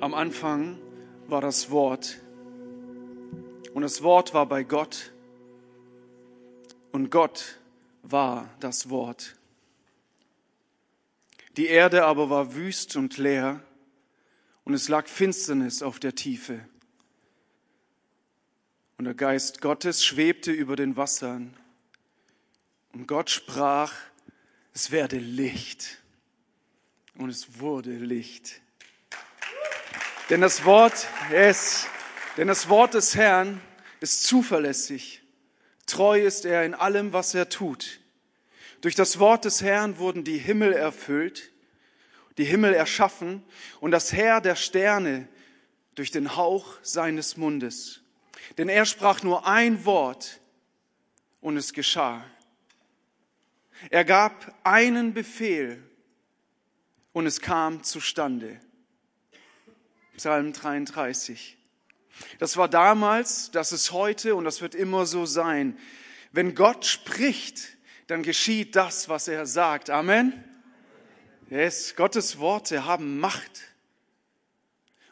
Am 0.00 0.14
Anfang 0.14 0.78
war 1.26 1.40
das 1.40 1.70
Wort 1.70 2.20
und 3.74 3.82
das 3.82 4.02
Wort 4.04 4.32
war 4.32 4.46
bei 4.46 4.62
Gott 4.62 5.12
und 6.92 7.10
Gott 7.10 7.58
war 8.02 8.48
das 8.60 8.90
Wort. 8.90 9.34
Die 11.56 11.66
Erde 11.66 12.04
aber 12.04 12.30
war 12.30 12.54
wüst 12.54 12.94
und 12.94 13.18
leer 13.18 13.60
und 14.62 14.72
es 14.72 14.88
lag 14.88 15.08
Finsternis 15.08 15.82
auf 15.82 15.98
der 15.98 16.14
Tiefe. 16.14 16.60
Und 18.98 19.06
der 19.06 19.14
Geist 19.14 19.60
Gottes 19.60 20.04
schwebte 20.04 20.52
über 20.52 20.76
den 20.76 20.96
Wassern. 20.96 21.56
Und 22.92 23.08
Gott 23.08 23.30
sprach, 23.30 23.92
es 24.74 24.92
werde 24.92 25.18
Licht. 25.18 26.02
Und 27.16 27.30
es 27.30 27.58
wurde 27.58 27.96
Licht. 27.96 28.60
Denn 30.30 30.42
das 30.42 30.66
Wort, 30.66 31.08
yes, 31.30 31.86
denn 32.36 32.48
das 32.48 32.68
Wort 32.68 32.92
des 32.92 33.16
Herrn 33.16 33.62
ist 34.00 34.24
zuverlässig. 34.24 35.22
Treu 35.86 36.20
ist 36.20 36.44
er 36.44 36.64
in 36.64 36.74
allem, 36.74 37.14
was 37.14 37.34
er 37.34 37.48
tut. 37.48 38.00
Durch 38.82 38.94
das 38.94 39.18
Wort 39.18 39.46
des 39.46 39.62
Herrn 39.62 39.96
wurden 39.96 40.24
die 40.24 40.36
Himmel 40.36 40.74
erfüllt, 40.74 41.50
die 42.36 42.44
Himmel 42.44 42.74
erschaffen 42.74 43.42
und 43.80 43.90
das 43.90 44.12
Herr 44.12 44.42
der 44.42 44.54
Sterne 44.54 45.28
durch 45.94 46.10
den 46.10 46.36
Hauch 46.36 46.76
seines 46.82 47.38
Mundes. 47.38 48.02
Denn 48.58 48.68
er 48.68 48.84
sprach 48.84 49.22
nur 49.22 49.46
ein 49.46 49.86
Wort 49.86 50.40
und 51.40 51.56
es 51.56 51.72
geschah. 51.72 52.22
Er 53.88 54.04
gab 54.04 54.54
einen 54.62 55.14
Befehl 55.14 55.82
und 57.12 57.26
es 57.26 57.40
kam 57.40 57.82
zustande. 57.82 58.60
Psalm 60.18 60.52
33. 60.52 61.56
Das 62.40 62.56
war 62.56 62.68
damals, 62.68 63.52
das 63.52 63.70
ist 63.70 63.92
heute 63.92 64.34
und 64.34 64.44
das 64.44 64.60
wird 64.60 64.74
immer 64.74 65.06
so 65.06 65.26
sein. 65.26 65.78
Wenn 66.32 66.56
Gott 66.56 66.84
spricht, 66.84 67.76
dann 68.08 68.24
geschieht 68.24 68.74
das, 68.74 69.08
was 69.08 69.28
er 69.28 69.46
sagt. 69.46 69.90
Amen. 69.90 70.32
Yes, 71.50 71.94
Gottes 71.94 72.40
Worte 72.40 72.84
haben 72.84 73.20
Macht. 73.20 73.62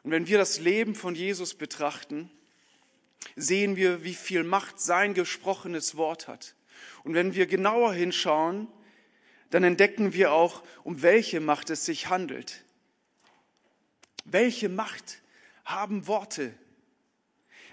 Und 0.03 0.11
wenn 0.11 0.27
wir 0.27 0.39
das 0.39 0.59
Leben 0.59 0.97
von 0.97 1.15
Jesus 1.15 1.55
betrachten, 1.55 2.29
sehen 3.37 3.77
wir, 3.77 4.03
wie 4.03 4.15
viel 4.15 4.43
Macht 4.43 4.81
sein 4.81 5.15
gesprochenes 5.15 5.97
Wort 5.97 6.27
hat. 6.27 6.57
Und 7.05 7.15
wenn 7.15 7.33
wir 7.33 7.47
genauer 7.47 7.95
hinschauen, 7.95 8.67
dann 9.51 9.63
entdecken 9.63 10.15
wir 10.15 10.33
auch, 10.33 10.65
um 10.83 11.03
welche 11.03 11.39
Macht 11.39 11.71
es 11.71 11.85
sich 11.85 12.09
handelt. 12.09 12.66
Welche 14.27 14.69
Macht 14.69 15.23
haben 15.65 16.07
Worte? 16.07 16.53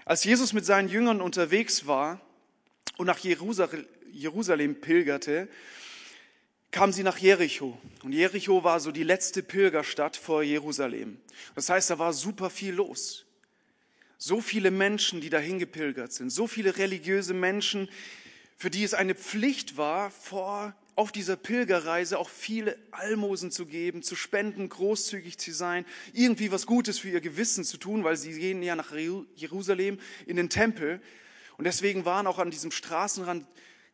Als 0.04 0.24
Jesus 0.24 0.52
mit 0.52 0.64
seinen 0.64 0.88
Jüngern 0.88 1.20
unterwegs 1.20 1.86
war 1.86 2.20
und 2.96 3.06
nach 3.06 3.18
Jerusalem 3.18 4.80
pilgerte, 4.80 5.48
kamen 6.70 6.92
sie 6.92 7.02
nach 7.02 7.18
Jericho. 7.18 7.78
Und 8.02 8.12
Jericho 8.12 8.64
war 8.64 8.80
so 8.80 8.92
die 8.92 9.02
letzte 9.02 9.42
Pilgerstadt 9.42 10.16
vor 10.16 10.42
Jerusalem. 10.42 11.18
Das 11.54 11.68
heißt, 11.68 11.90
da 11.90 11.98
war 11.98 12.12
super 12.12 12.50
viel 12.50 12.74
los. 12.74 13.26
So 14.18 14.40
viele 14.40 14.70
Menschen, 14.70 15.20
die 15.20 15.30
dahin 15.30 15.58
gepilgert 15.58 16.12
sind. 16.12 16.30
So 16.30 16.46
viele 16.46 16.76
religiöse 16.76 17.34
Menschen, 17.34 17.88
für 18.56 18.70
die 18.70 18.84
es 18.84 18.94
eine 18.94 19.14
Pflicht 19.14 19.76
war, 19.76 20.10
vor 20.10 20.74
auf 20.96 21.10
dieser 21.10 21.36
Pilgerreise 21.36 22.18
auch 22.18 22.28
viele 22.28 22.78
Almosen 22.92 23.50
zu 23.50 23.66
geben, 23.66 24.02
zu 24.02 24.14
spenden, 24.14 24.68
großzügig 24.68 25.38
zu 25.38 25.52
sein, 25.52 25.84
irgendwie 26.12 26.52
was 26.52 26.66
Gutes 26.66 26.98
für 26.98 27.08
ihr 27.08 27.20
Gewissen 27.20 27.64
zu 27.64 27.78
tun, 27.78 28.04
weil 28.04 28.16
sie 28.16 28.38
gehen 28.38 28.62
ja 28.62 28.76
nach 28.76 28.92
Jerusalem 29.34 29.98
in 30.26 30.36
den 30.36 30.50
Tempel. 30.50 31.00
Und 31.56 31.64
deswegen 31.64 32.04
waren 32.04 32.26
auch 32.26 32.38
an 32.38 32.50
diesem 32.50 32.70
Straßenrand 32.70 33.46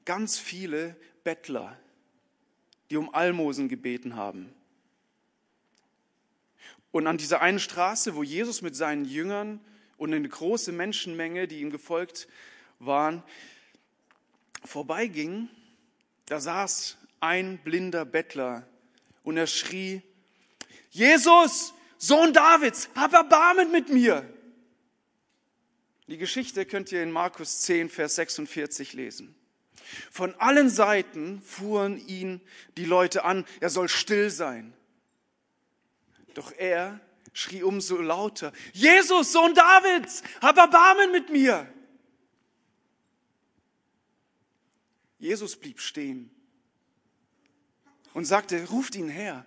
ganz 0.04 0.38
viele 0.38 0.96
Bettler, 1.24 1.78
die 2.90 2.96
um 2.96 3.14
Almosen 3.14 3.68
gebeten 3.68 4.16
haben. 4.16 4.52
Und 6.92 7.06
an 7.06 7.18
dieser 7.18 7.40
einen 7.40 7.60
Straße, 7.60 8.14
wo 8.14 8.22
Jesus 8.22 8.62
mit 8.62 8.74
seinen 8.74 9.04
Jüngern 9.04 9.60
und 9.96 10.12
eine 10.12 10.28
große 10.28 10.72
Menschenmenge, 10.72 11.46
die 11.46 11.60
ihm 11.60 11.70
gefolgt 11.70 12.26
waren, 12.78 13.22
vorbeiging, 14.64 15.48
da 16.30 16.38
saß 16.38 16.96
ein 17.18 17.58
blinder 17.58 18.04
Bettler 18.04 18.64
und 19.24 19.36
er 19.36 19.48
schrie, 19.48 20.00
Jesus, 20.90 21.74
Sohn 21.98 22.32
Davids, 22.32 22.88
hab 22.94 23.12
Erbarmen 23.12 23.72
mit 23.72 23.88
mir. 23.88 24.32
Die 26.06 26.18
Geschichte 26.18 26.66
könnt 26.66 26.92
ihr 26.92 27.02
in 27.02 27.10
Markus 27.10 27.62
10, 27.62 27.90
Vers 27.90 28.14
46 28.14 28.92
lesen. 28.92 29.34
Von 30.12 30.36
allen 30.36 30.70
Seiten 30.70 31.42
fuhren 31.42 31.98
ihn 32.06 32.40
die 32.76 32.84
Leute 32.84 33.24
an, 33.24 33.44
er 33.58 33.70
soll 33.70 33.88
still 33.88 34.30
sein. 34.30 34.72
Doch 36.34 36.52
er 36.56 37.00
schrie 37.32 37.64
umso 37.64 37.96
lauter, 37.96 38.52
Jesus, 38.72 39.32
Sohn 39.32 39.52
Davids, 39.54 40.22
hab 40.40 40.56
Erbarmen 40.58 41.10
mit 41.10 41.30
mir. 41.30 41.68
Jesus 45.20 45.56
blieb 45.56 45.80
stehen 45.80 46.30
und 48.14 48.24
sagte, 48.24 48.68
ruft 48.70 48.96
ihn 48.96 49.10
her. 49.10 49.46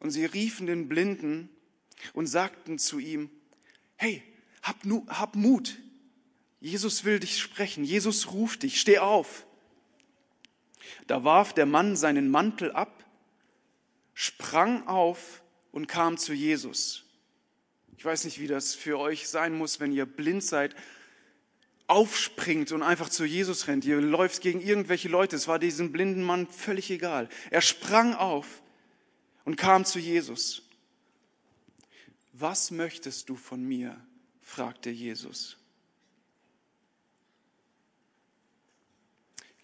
Und 0.00 0.10
sie 0.10 0.24
riefen 0.24 0.66
den 0.66 0.88
Blinden 0.88 1.48
und 2.12 2.26
sagten 2.26 2.78
zu 2.78 2.98
ihm, 2.98 3.30
hey, 3.96 4.22
hab, 4.62 4.76
hab 5.06 5.36
Mut. 5.36 5.78
Jesus 6.60 7.04
will 7.04 7.20
dich 7.20 7.38
sprechen. 7.40 7.84
Jesus 7.84 8.32
ruft 8.32 8.64
dich. 8.64 8.80
Steh 8.80 8.98
auf. 8.98 9.46
Da 11.06 11.22
warf 11.22 11.52
der 11.52 11.66
Mann 11.66 11.94
seinen 11.94 12.28
Mantel 12.28 12.72
ab, 12.72 13.04
sprang 14.14 14.86
auf 14.88 15.42
und 15.70 15.86
kam 15.86 16.18
zu 16.18 16.32
Jesus. 16.32 17.04
Ich 17.96 18.04
weiß 18.04 18.24
nicht, 18.24 18.40
wie 18.40 18.48
das 18.48 18.74
für 18.74 18.98
euch 18.98 19.28
sein 19.28 19.56
muss, 19.56 19.78
wenn 19.78 19.92
ihr 19.92 20.06
blind 20.06 20.42
seid 20.42 20.74
aufspringt 21.92 22.72
und 22.72 22.82
einfach 22.82 23.10
zu 23.10 23.26
Jesus 23.26 23.68
rennt. 23.68 23.84
Ihr 23.84 24.00
läuft 24.00 24.40
gegen 24.40 24.62
irgendwelche 24.62 25.10
Leute. 25.10 25.36
Es 25.36 25.46
war 25.46 25.58
diesem 25.58 25.92
blinden 25.92 26.22
Mann 26.22 26.46
völlig 26.46 26.90
egal. 26.90 27.28
Er 27.50 27.60
sprang 27.60 28.14
auf 28.14 28.62
und 29.44 29.56
kam 29.56 29.84
zu 29.84 29.98
Jesus. 29.98 30.62
Was 32.32 32.70
möchtest 32.70 33.28
du 33.28 33.36
von 33.36 33.62
mir? 33.62 34.00
fragte 34.40 34.88
Jesus. 34.88 35.58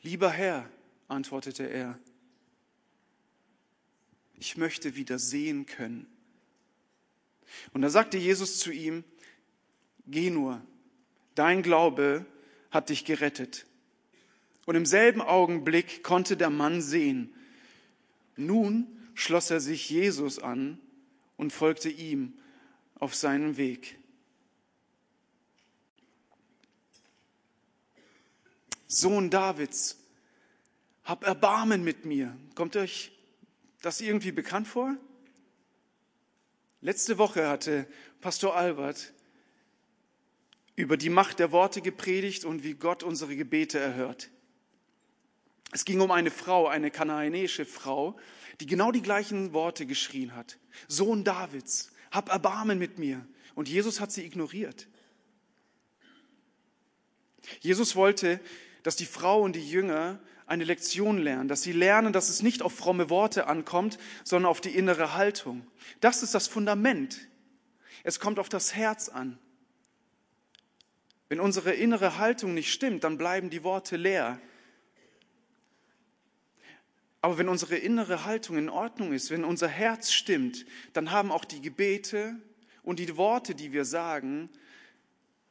Lieber 0.03 0.31
Herr, 0.31 0.71
antwortete 1.09 1.65
er, 1.65 1.99
ich 4.35 4.59
möchte 4.59 4.97
wieder 4.97 5.19
sehen 5.19 5.65
können. 5.65 6.07
Und 7.73 7.81
da 7.81 7.89
sagte 7.89 8.19
Jesus 8.19 8.59
zu 8.59 8.71
ihm, 8.71 9.03
geh 10.07 10.29
nur, 10.29 10.63
dein 11.39 11.63
Glaube 11.63 12.27
hat 12.71 12.91
dich 12.91 13.05
gerettet. 13.05 13.67
Und 14.67 14.75
im 14.75 14.87
selben 14.87 15.23
Augenblick 15.23 16.03
konnte 16.03 16.37
der 16.37 16.51
Mann 16.51 16.83
sehen. 16.83 17.35
Nun 18.37 18.87
schloss 19.15 19.51
er 19.51 19.61
sich 19.61 19.89
Jesus 19.89 20.39
an 20.39 20.79
und 21.37 21.53
folgte 21.53 21.89
ihm 21.89 22.35
auf 22.97 23.15
seinen 23.15 23.57
Weg. 23.57 23.99
Sohn 28.87 29.31
Davids, 29.31 29.99
hab 31.05 31.25
Erbarmen 31.25 31.85
mit 31.85 32.05
mir. 32.05 32.37
Kommt 32.55 32.77
euch 32.77 33.13
das 33.83 34.01
irgendwie 34.01 34.33
bekannt 34.33 34.67
vor? 34.67 34.97
Letzte 36.81 37.19
Woche 37.19 37.49
hatte 37.49 37.87
Pastor 38.21 38.57
Albert 38.57 39.13
über 40.79 40.97
die 40.97 41.11
Macht 41.11 41.41
der 41.41 41.51
Worte 41.51 41.83
gepredigt 41.83 42.45
und 42.45 42.63
wie 42.63 42.75
Gott 42.75 43.03
unsere 43.03 43.35
Gebete 43.35 43.81
erhört. 43.81 44.31
Es 45.73 45.85
ging 45.85 46.01
um 46.01 46.13
eine 46.13 46.31
Frau, 46.31 46.69
eine 46.69 46.93
kanaanäische 46.93 47.65
Frau, 47.65 48.17
die 48.61 48.67
genau 48.67 48.93
die 48.93 49.03
gleichen 49.03 49.53
Worte 49.53 49.87
geschrien 49.87 50.37
hat. 50.37 50.57
Sohn 50.87 51.25
Davids, 51.25 51.91
hab 52.13 52.29
Erbarmen 52.29 52.79
mit 52.79 52.97
mir. 52.97 53.27
Und 53.57 53.69
Jesus 53.69 54.01
hat 54.01 54.13
sie 54.13 54.25
ignoriert. 54.25 54.87
Jesus 57.59 57.97
wollte, 57.97 58.39
dass 58.85 58.95
die 58.95 59.05
Frau 59.05 59.43
und 59.43 59.57
die 59.57 59.69
Jünger 59.69 60.21
eine 60.47 60.63
Lektion 60.63 61.19
lernen, 61.19 61.49
dass 61.49 61.63
sie 61.63 61.73
lernen, 61.73 62.13
dass 62.13 62.29
es 62.29 62.41
nicht 62.41 62.63
auf 62.63 62.73
fromme 62.73 63.11
Worte 63.11 63.49
ankommt, 63.49 63.99
sondern 64.23 64.49
auf 64.49 64.61
die 64.61 64.77
innere 64.77 65.15
Haltung. 65.15 65.67
Das 66.01 66.23
ist 66.23 66.37
das 66.37 66.47
Fundament. 66.47 67.19
Es 68.05 68.21
kommt 68.21 68.39
auf 68.39 68.49
das 68.49 68.77
Herz 68.77 69.09
an. 69.09 69.41
Wenn 71.29 71.41
unsere 71.41 71.75
innere 71.75 72.19
Haltung 72.19 72.55
nicht 72.55 72.73
stimmt, 72.73 73.05
dann 73.05 73.19
bleiben 73.19 73.51
die 73.51 73.63
Worte 73.63 73.97
leer. 73.97 74.41
Aber 77.21 77.37
wenn 77.37 77.49
unsere 77.49 77.77
innere 77.77 78.25
Haltung 78.25 78.57
in 78.57 78.69
Ordnung 78.69 79.13
ist, 79.13 79.31
wenn 79.31 79.45
unser 79.45 79.69
Herz 79.69 80.13
stimmt, 80.13 80.65
dann 80.93 81.11
haben 81.11 81.31
auch 81.31 81.45
die 81.45 81.61
Gebete 81.61 82.37
und 82.83 82.99
die 82.99 83.17
Worte, 83.17 83.55
die 83.55 83.73
wir 83.73 83.85
sagen, 83.85 84.49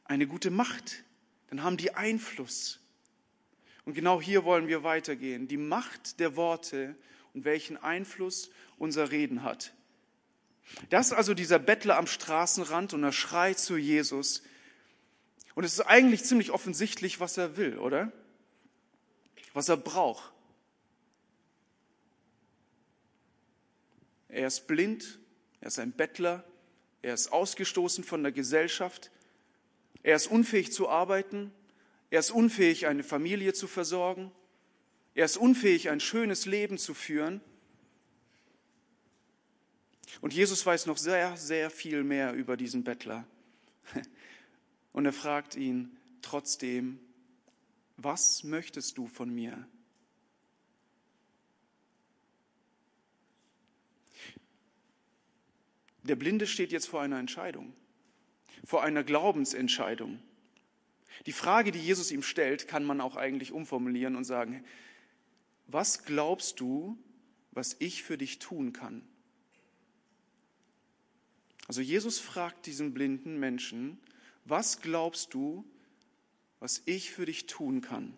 eine 0.04 0.26
gute 0.26 0.50
Macht. 0.50 1.04
Dann 1.50 1.62
haben 1.62 1.76
die 1.76 1.94
Einfluss. 1.94 2.80
Und 3.84 3.94
genau 3.94 4.20
hier 4.20 4.44
wollen 4.44 4.66
wir 4.66 4.82
weitergehen. 4.82 5.46
Die 5.46 5.56
Macht 5.56 6.20
der 6.20 6.36
Worte 6.36 6.96
und 7.34 7.44
welchen 7.44 7.76
Einfluss 7.76 8.50
unser 8.78 9.10
Reden 9.10 9.42
hat. 9.42 9.72
Das 10.90 11.08
ist 11.08 11.12
also 11.12 11.34
dieser 11.34 11.58
Bettler 11.58 11.96
am 11.96 12.06
Straßenrand 12.06 12.94
und 12.94 13.04
er 13.04 13.12
schreit 13.12 13.58
zu 13.58 13.76
Jesus. 13.76 14.42
Und 15.58 15.64
es 15.64 15.72
ist 15.72 15.80
eigentlich 15.80 16.22
ziemlich 16.22 16.52
offensichtlich, 16.52 17.18
was 17.18 17.36
er 17.36 17.56
will, 17.56 17.78
oder? 17.78 18.12
Was 19.54 19.68
er 19.68 19.76
braucht. 19.76 20.30
Er 24.28 24.46
ist 24.46 24.68
blind, 24.68 25.18
er 25.60 25.66
ist 25.66 25.80
ein 25.80 25.90
Bettler, 25.90 26.44
er 27.02 27.12
ist 27.12 27.32
ausgestoßen 27.32 28.04
von 28.04 28.22
der 28.22 28.30
Gesellschaft, 28.30 29.10
er 30.04 30.14
ist 30.14 30.28
unfähig 30.28 30.72
zu 30.72 30.88
arbeiten, 30.88 31.50
er 32.10 32.20
ist 32.20 32.30
unfähig, 32.30 32.86
eine 32.86 33.02
Familie 33.02 33.52
zu 33.52 33.66
versorgen, 33.66 34.30
er 35.16 35.24
ist 35.24 35.38
unfähig, 35.38 35.90
ein 35.90 35.98
schönes 35.98 36.46
Leben 36.46 36.78
zu 36.78 36.94
führen. 36.94 37.40
Und 40.20 40.32
Jesus 40.32 40.64
weiß 40.64 40.86
noch 40.86 40.98
sehr, 40.98 41.36
sehr 41.36 41.68
viel 41.68 42.04
mehr 42.04 42.32
über 42.32 42.56
diesen 42.56 42.84
Bettler. 42.84 43.26
Und 44.98 45.06
er 45.06 45.12
fragt 45.12 45.54
ihn 45.54 45.96
trotzdem, 46.22 46.98
was 47.96 48.42
möchtest 48.42 48.98
du 48.98 49.06
von 49.06 49.32
mir? 49.32 49.68
Der 56.02 56.16
Blinde 56.16 56.48
steht 56.48 56.72
jetzt 56.72 56.88
vor 56.88 57.00
einer 57.00 57.20
Entscheidung, 57.20 57.72
vor 58.64 58.82
einer 58.82 59.04
Glaubensentscheidung. 59.04 60.18
Die 61.26 61.32
Frage, 61.32 61.70
die 61.70 61.78
Jesus 61.78 62.10
ihm 62.10 62.24
stellt, 62.24 62.66
kann 62.66 62.82
man 62.84 63.00
auch 63.00 63.14
eigentlich 63.14 63.52
umformulieren 63.52 64.16
und 64.16 64.24
sagen, 64.24 64.64
was 65.68 66.06
glaubst 66.06 66.58
du, 66.58 66.98
was 67.52 67.76
ich 67.78 68.02
für 68.02 68.18
dich 68.18 68.40
tun 68.40 68.72
kann? 68.72 69.06
Also 71.68 71.82
Jesus 71.82 72.18
fragt 72.18 72.66
diesen 72.66 72.94
blinden 72.94 73.38
Menschen, 73.38 74.00
was 74.48 74.80
glaubst 74.80 75.34
du, 75.34 75.64
was 76.60 76.82
ich 76.86 77.10
für 77.12 77.26
dich 77.26 77.46
tun 77.46 77.80
kann? 77.80 78.16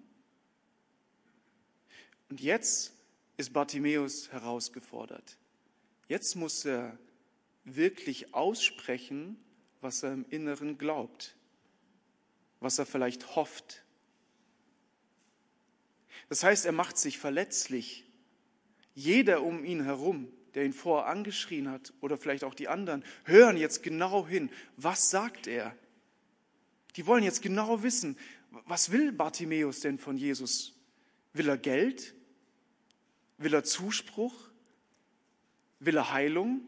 Und 2.28 2.40
jetzt 2.40 2.92
ist 3.36 3.52
Bartimäus 3.52 4.30
herausgefordert. 4.32 5.36
Jetzt 6.08 6.36
muss 6.36 6.64
er 6.64 6.98
wirklich 7.64 8.34
aussprechen, 8.34 9.36
was 9.80 10.02
er 10.02 10.12
im 10.12 10.26
Inneren 10.30 10.78
glaubt, 10.78 11.36
was 12.60 12.78
er 12.78 12.86
vielleicht 12.86 13.34
hofft. 13.36 13.82
Das 16.28 16.44
heißt, 16.44 16.66
er 16.66 16.72
macht 16.72 16.98
sich 16.98 17.18
verletzlich. 17.18 18.04
Jeder 18.94 19.42
um 19.42 19.64
ihn 19.64 19.82
herum, 19.84 20.28
der 20.54 20.64
ihn 20.64 20.72
vorher 20.72 21.10
angeschrien 21.10 21.70
hat, 21.70 21.92
oder 22.00 22.18
vielleicht 22.18 22.44
auch 22.44 22.54
die 22.54 22.68
anderen, 22.68 23.04
hören 23.24 23.56
jetzt 23.56 23.82
genau 23.82 24.26
hin, 24.26 24.50
was 24.76 25.10
sagt 25.10 25.46
er? 25.46 25.76
Die 27.00 27.06
wollen 27.06 27.24
jetzt 27.24 27.40
genau 27.40 27.82
wissen, 27.82 28.14
was 28.66 28.92
will 28.92 29.10
Bartimäus 29.10 29.80
denn 29.80 29.96
von 29.96 30.18
Jesus? 30.18 30.74
Will 31.32 31.48
er 31.48 31.56
Geld? 31.56 32.14
Will 33.38 33.54
er 33.54 33.64
Zuspruch? 33.64 34.34
Will 35.78 35.96
er 35.96 36.12
Heilung? 36.12 36.60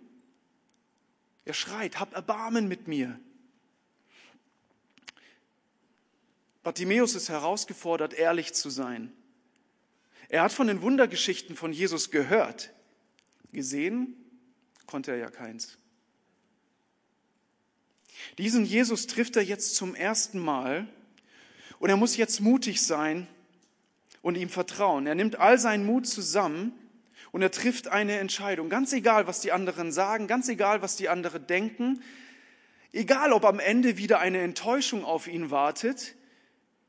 Er 1.44 1.52
schreit, 1.52 2.00
hab 2.00 2.14
Erbarmen 2.14 2.66
mit 2.66 2.88
mir. 2.88 3.20
Bartimäus 6.62 7.14
ist 7.14 7.28
herausgefordert, 7.28 8.14
ehrlich 8.14 8.54
zu 8.54 8.70
sein. 8.70 9.12
Er 10.30 10.44
hat 10.44 10.52
von 10.54 10.66
den 10.66 10.80
Wundergeschichten 10.80 11.56
von 11.56 11.74
Jesus 11.74 12.10
gehört. 12.10 12.72
Gesehen 13.52 14.16
konnte 14.86 15.10
er 15.10 15.18
ja 15.18 15.30
keins. 15.30 15.76
Diesen 18.38 18.64
Jesus 18.64 19.06
trifft 19.06 19.36
er 19.36 19.42
jetzt 19.42 19.74
zum 19.74 19.94
ersten 19.94 20.38
Mal 20.38 20.86
und 21.78 21.90
er 21.90 21.96
muss 21.96 22.16
jetzt 22.16 22.40
mutig 22.40 22.82
sein 22.82 23.26
und 24.22 24.36
ihm 24.36 24.48
vertrauen. 24.48 25.06
Er 25.06 25.14
nimmt 25.14 25.36
all 25.36 25.58
seinen 25.58 25.84
Mut 25.84 26.06
zusammen 26.06 26.72
und 27.32 27.42
er 27.42 27.50
trifft 27.50 27.88
eine 27.88 28.18
Entscheidung. 28.18 28.68
Ganz 28.68 28.92
egal, 28.92 29.26
was 29.26 29.40
die 29.40 29.52
anderen 29.52 29.92
sagen, 29.92 30.26
ganz 30.26 30.48
egal, 30.48 30.82
was 30.82 30.96
die 30.96 31.08
anderen 31.08 31.46
denken, 31.46 32.02
egal, 32.92 33.32
ob 33.32 33.44
am 33.44 33.58
Ende 33.58 33.96
wieder 33.96 34.20
eine 34.20 34.40
Enttäuschung 34.40 35.04
auf 35.04 35.26
ihn 35.26 35.50
wartet, 35.50 36.14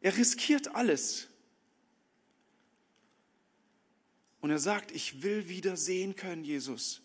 er 0.02 0.18
riskiert 0.18 0.76
alles. 0.76 1.30
Und 4.42 4.50
er 4.52 4.60
sagt, 4.60 4.92
ich 4.92 5.24
will 5.24 5.48
wieder 5.48 5.78
sehen 5.78 6.18
können, 6.18 6.44
Jesus. 6.44 7.03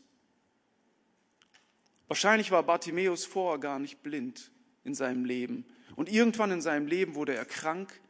Wahrscheinlich 2.09 2.51
war 2.51 2.63
Bartimäus 2.63 3.25
vorher 3.25 3.59
gar 3.59 3.79
nicht 3.79 4.03
blind 4.03 4.51
in 4.85 4.95
seinem 4.95 5.25
Leben. 5.25 5.65
Und 5.95 6.09
irgendwann 6.09 6.51
in 6.51 6.63
seinem 6.63 6.87
Leben 6.87 7.15
wurde 7.15 7.35
er 7.35 7.45
krank, 7.45 8.01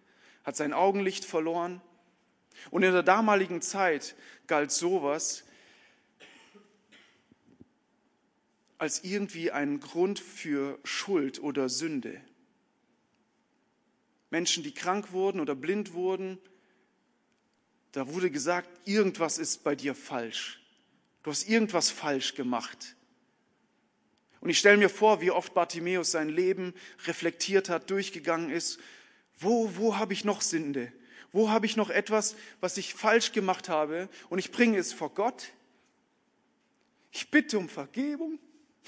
hat 0.44 0.56
sein 0.56 0.72
Augenlicht 0.72 1.24
verloren 1.24 1.80
und 2.70 2.82
in 2.82 2.92
der 2.92 3.02
damaligen 3.02 3.60
Zeit 3.60 4.14
galt 4.46 4.70
sowas 4.70 5.44
als 8.78 9.02
irgendwie 9.02 9.50
ein 9.50 9.80
Grund 9.80 10.20
für 10.20 10.78
Schuld 10.84 11.42
oder 11.42 11.68
Sünde. 11.68 12.20
Menschen, 14.30 14.62
die 14.62 14.72
krank 14.72 15.12
wurden 15.12 15.40
oder 15.40 15.56
blind 15.56 15.94
wurden, 15.94 16.38
da 17.92 18.12
wurde 18.12 18.30
gesagt, 18.30 18.68
irgendwas 18.86 19.38
ist 19.38 19.64
bei 19.64 19.74
dir 19.74 19.94
falsch. 19.94 20.60
Du 21.22 21.30
hast 21.30 21.48
irgendwas 21.48 21.90
falsch 21.90 22.34
gemacht. 22.34 22.94
Und 24.40 24.50
ich 24.50 24.58
stelle 24.58 24.76
mir 24.76 24.88
vor, 24.88 25.20
wie 25.20 25.30
oft 25.30 25.54
Bartimäus 25.54 26.12
sein 26.12 26.28
Leben 26.28 26.74
reflektiert 27.06 27.68
hat, 27.68 27.90
durchgegangen 27.90 28.50
ist. 28.50 28.78
Wo, 29.38 29.76
wo 29.76 29.96
habe 29.96 30.12
ich 30.12 30.24
noch 30.24 30.42
Sünde? 30.42 30.92
Wo 31.32 31.50
habe 31.50 31.66
ich 31.66 31.76
noch 31.76 31.90
etwas, 31.90 32.36
was 32.60 32.76
ich 32.76 32.94
falsch 32.94 33.32
gemacht 33.32 33.68
habe 33.68 34.08
und 34.30 34.38
ich 34.38 34.50
bringe 34.50 34.78
es 34.78 34.92
vor 34.92 35.12
Gott? 35.12 35.52
Ich 37.12 37.30
bitte 37.30 37.58
um 37.58 37.68
Vergebung 37.68 38.38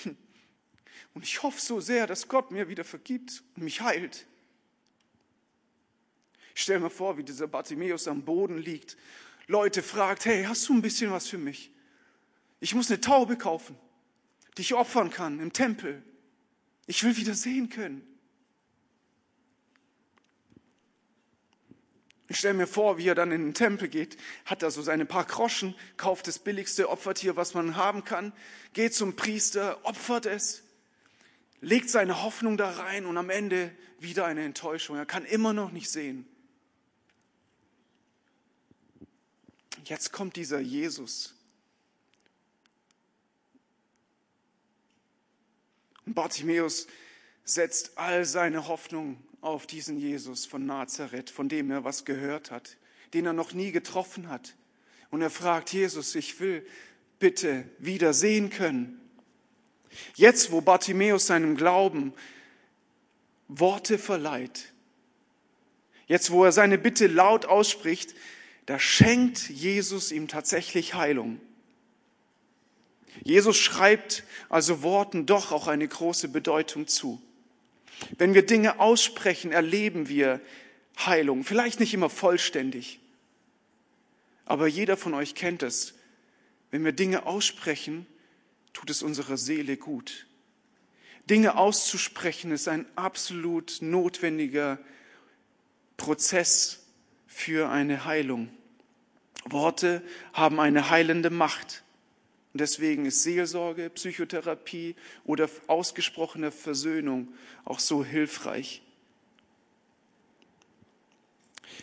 und 1.14 1.24
ich 1.24 1.42
hoffe 1.42 1.60
so 1.60 1.80
sehr, 1.80 2.06
dass 2.06 2.28
Gott 2.28 2.50
mir 2.50 2.68
wieder 2.68 2.84
vergibt 2.84 3.42
und 3.56 3.64
mich 3.64 3.80
heilt. 3.80 4.26
Ich 6.54 6.62
stelle 6.62 6.80
mir 6.80 6.90
vor, 6.90 7.16
wie 7.16 7.24
dieser 7.24 7.46
Bartimäus 7.46 8.08
am 8.08 8.22
Boden 8.22 8.58
liegt, 8.58 8.96
Leute 9.46 9.82
fragt, 9.82 10.26
hey, 10.26 10.44
hast 10.44 10.68
du 10.68 10.74
ein 10.74 10.82
bisschen 10.82 11.10
was 11.10 11.26
für 11.26 11.38
mich? 11.38 11.72
Ich 12.60 12.74
muss 12.74 12.90
eine 12.90 13.00
Taube 13.00 13.36
kaufen, 13.36 13.76
die 14.60 14.64
ich 14.64 14.74
opfern 14.74 15.08
kann 15.08 15.40
im 15.40 15.54
Tempel. 15.54 16.02
Ich 16.84 17.02
will 17.02 17.16
wieder 17.16 17.32
sehen 17.32 17.70
können. 17.70 18.06
Ich 22.28 22.36
stelle 22.36 22.52
mir 22.52 22.66
vor, 22.66 22.98
wie 22.98 23.08
er 23.08 23.14
dann 23.14 23.32
in 23.32 23.42
den 23.42 23.54
Tempel 23.54 23.88
geht, 23.88 24.18
hat 24.44 24.62
er 24.62 24.70
so 24.70 24.82
seine 24.82 25.06
paar 25.06 25.24
Groschen, 25.24 25.74
kauft 25.96 26.26
das 26.26 26.38
billigste 26.38 26.90
Opfertier, 26.90 27.36
was 27.36 27.54
man 27.54 27.76
haben 27.76 28.04
kann, 28.04 28.34
geht 28.74 28.92
zum 28.92 29.16
Priester, 29.16 29.82
opfert 29.86 30.26
es, 30.26 30.62
legt 31.62 31.88
seine 31.88 32.22
Hoffnung 32.22 32.58
da 32.58 32.70
rein 32.70 33.06
und 33.06 33.16
am 33.16 33.30
Ende 33.30 33.74
wieder 33.98 34.26
eine 34.26 34.44
Enttäuschung. 34.44 34.98
Er 34.98 35.06
kann 35.06 35.24
immer 35.24 35.54
noch 35.54 35.72
nicht 35.72 35.88
sehen. 35.88 36.28
Jetzt 39.84 40.12
kommt 40.12 40.36
dieser 40.36 40.60
Jesus. 40.60 41.39
Bartimäus 46.14 46.86
setzt 47.44 47.98
all 47.98 48.24
seine 48.24 48.68
Hoffnung 48.68 49.22
auf 49.40 49.66
diesen 49.66 49.98
Jesus 49.98 50.44
von 50.46 50.66
Nazareth, 50.66 51.30
von 51.30 51.48
dem 51.48 51.70
er 51.70 51.84
was 51.84 52.04
gehört 52.04 52.50
hat, 52.50 52.76
den 53.14 53.26
er 53.26 53.32
noch 53.32 53.52
nie 53.52 53.72
getroffen 53.72 54.28
hat. 54.28 54.54
Und 55.10 55.22
er 55.22 55.30
fragt 55.30 55.72
Jesus, 55.72 56.14
ich 56.14 56.40
will 56.40 56.66
bitte 57.18 57.64
wieder 57.78 58.12
sehen 58.12 58.50
können. 58.50 59.00
Jetzt, 60.14 60.52
wo 60.52 60.60
Bartimäus 60.60 61.26
seinem 61.26 61.56
Glauben 61.56 62.12
Worte 63.48 63.98
verleiht, 63.98 64.72
jetzt, 66.06 66.30
wo 66.30 66.44
er 66.44 66.52
seine 66.52 66.78
Bitte 66.78 67.08
laut 67.08 67.46
ausspricht, 67.46 68.14
da 68.66 68.78
schenkt 68.78 69.50
Jesus 69.50 70.12
ihm 70.12 70.28
tatsächlich 70.28 70.94
Heilung. 70.94 71.40
Jesus 73.22 73.56
schreibt 73.56 74.24
also 74.48 74.82
Worten 74.82 75.26
doch 75.26 75.52
auch 75.52 75.68
eine 75.68 75.86
große 75.86 76.28
Bedeutung 76.28 76.86
zu. 76.86 77.20
Wenn 78.16 78.34
wir 78.34 78.46
Dinge 78.46 78.80
aussprechen, 78.80 79.52
erleben 79.52 80.08
wir 80.08 80.40
Heilung. 80.98 81.44
Vielleicht 81.44 81.80
nicht 81.80 81.94
immer 81.94 82.10
vollständig, 82.10 83.00
Aber 84.44 84.66
jeder 84.66 84.96
von 84.96 85.14
euch 85.14 85.34
kennt 85.34 85.62
es. 85.62 85.94
Wenn 86.70 86.84
wir 86.84 86.92
Dinge 86.92 87.26
aussprechen, 87.26 88.06
tut 88.72 88.90
es 88.90 89.02
unserer 89.02 89.36
Seele 89.36 89.76
gut. 89.76 90.26
Dinge 91.28 91.56
auszusprechen 91.56 92.50
ist 92.50 92.66
ein 92.66 92.86
absolut 92.96 93.78
notwendiger 93.80 94.78
Prozess 95.96 96.84
für 97.26 97.68
eine 97.68 98.04
Heilung. 98.04 98.48
Worte 99.44 100.02
haben 100.32 100.58
eine 100.58 100.90
heilende 100.90 101.30
Macht. 101.30 101.84
Und 102.52 102.60
deswegen 102.60 103.06
ist 103.06 103.22
Seelsorge, 103.22 103.90
Psychotherapie 103.90 104.96
oder 105.24 105.48
ausgesprochene 105.68 106.50
Versöhnung 106.50 107.28
auch 107.64 107.78
so 107.78 108.04
hilfreich. 108.04 108.82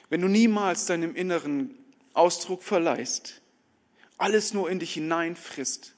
Wenn 0.09 0.21
du 0.21 0.27
niemals 0.27 0.85
deinem 0.85 1.15
Inneren 1.15 1.75
Ausdruck 2.13 2.63
verleihst, 2.63 3.41
alles 4.17 4.53
nur 4.53 4.69
in 4.69 4.79
dich 4.79 4.93
hineinfrisst, 4.93 5.93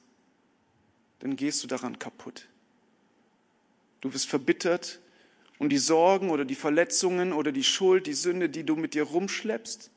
dann 1.20 1.36
gehst 1.36 1.62
du 1.62 1.66
daran 1.66 1.98
kaputt. 1.98 2.46
Du 4.00 4.12
wirst 4.14 4.26
verbittert 4.26 5.00
und 5.58 5.70
die 5.70 5.78
Sorgen 5.78 6.30
oder 6.30 6.44
die 6.44 6.54
Verletzungen 6.54 7.32
oder 7.32 7.52
die 7.52 7.64
Schuld, 7.64 8.06
die 8.06 8.14
Sünde, 8.14 8.48
die 8.48 8.64
du 8.64 8.76
mit 8.76 8.94
dir 8.94 9.02
rumschleppst, 9.02 9.90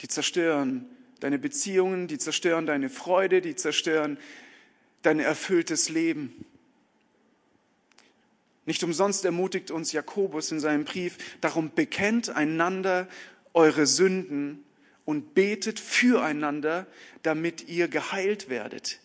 die 0.00 0.08
zerstören 0.08 0.86
deine 1.20 1.38
Beziehungen, 1.38 2.08
die 2.08 2.18
zerstören 2.18 2.66
deine 2.66 2.88
Freude, 2.88 3.40
die 3.40 3.56
zerstören 3.56 4.18
dein 5.02 5.20
erfülltes 5.20 5.88
Leben. 5.88 6.44
Nicht 8.66 8.84
umsonst 8.84 9.24
ermutigt 9.24 9.70
uns 9.70 9.92
Jakobus 9.92 10.52
in 10.52 10.60
seinem 10.60 10.84
Brief, 10.84 11.16
darum 11.40 11.70
bekennt 11.74 12.28
einander 12.28 13.08
eure 13.54 13.86
Sünden 13.86 14.62
und 15.04 15.34
betet 15.34 15.80
füreinander, 15.80 16.86
damit 17.22 17.66
ihr 17.68 17.88
geheilt 17.88 18.50
werdet. 18.50 19.00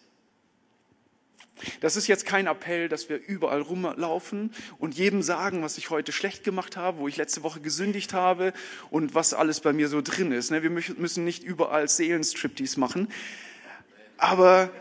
Das 1.81 1.95
ist 1.95 2.07
jetzt 2.07 2.25
kein 2.25 2.47
Appell, 2.47 2.89
dass 2.89 3.09
wir 3.09 3.17
überall 3.17 3.61
rumlaufen 3.61 4.51
und 4.79 4.95
jedem 4.95 5.21
sagen, 5.21 5.61
was 5.61 5.77
ich 5.77 5.89
heute 5.89 6.11
schlecht 6.11 6.43
gemacht 6.43 6.77
habe, 6.77 6.97
wo 6.97 7.07
ich 7.07 7.17
letzte 7.17 7.43
Woche 7.43 7.61
gesündigt 7.61 8.13
habe 8.13 8.53
und 8.89 9.15
was 9.15 9.33
alles 9.33 9.59
bei 9.59 9.71
mir 9.71 9.87
so 9.87 10.01
drin 10.01 10.31
ist. 10.31 10.51
Ne? 10.51 10.63
Wir 10.63 10.69
müssen 10.69 11.23
nicht 11.23 11.43
überall 11.43 11.87
Seelenstriptease 11.87 12.79
machen. 12.79 13.07
Aber 14.17 14.71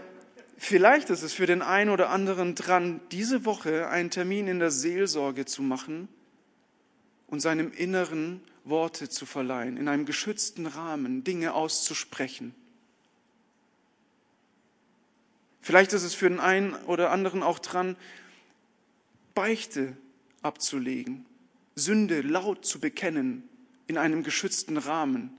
Vielleicht 0.64 1.10
ist 1.10 1.24
es 1.24 1.32
für 1.32 1.46
den 1.46 1.60
einen 1.60 1.90
oder 1.90 2.10
anderen 2.10 2.54
dran, 2.54 3.00
diese 3.10 3.44
Woche 3.44 3.88
einen 3.88 4.10
Termin 4.10 4.46
in 4.46 4.60
der 4.60 4.70
Seelsorge 4.70 5.44
zu 5.44 5.60
machen 5.60 6.06
und 7.26 7.40
seinem 7.40 7.72
Inneren 7.72 8.40
Worte 8.62 9.08
zu 9.08 9.26
verleihen, 9.26 9.76
in 9.76 9.88
einem 9.88 10.06
geschützten 10.06 10.66
Rahmen 10.66 11.24
Dinge 11.24 11.54
auszusprechen. 11.54 12.54
Vielleicht 15.62 15.92
ist 15.92 16.02
es 16.02 16.14
für 16.14 16.28
den 16.28 16.40
einen 16.40 16.74
oder 16.74 17.10
anderen 17.10 17.42
auch 17.42 17.60
dran, 17.60 17.96
Beichte 19.34 19.96
abzulegen, 20.42 21.24
Sünde 21.76 22.20
laut 22.20 22.66
zu 22.66 22.80
bekennen 22.80 23.48
in 23.86 23.96
einem 23.96 24.24
geschützten 24.24 24.76
Rahmen. 24.76 25.30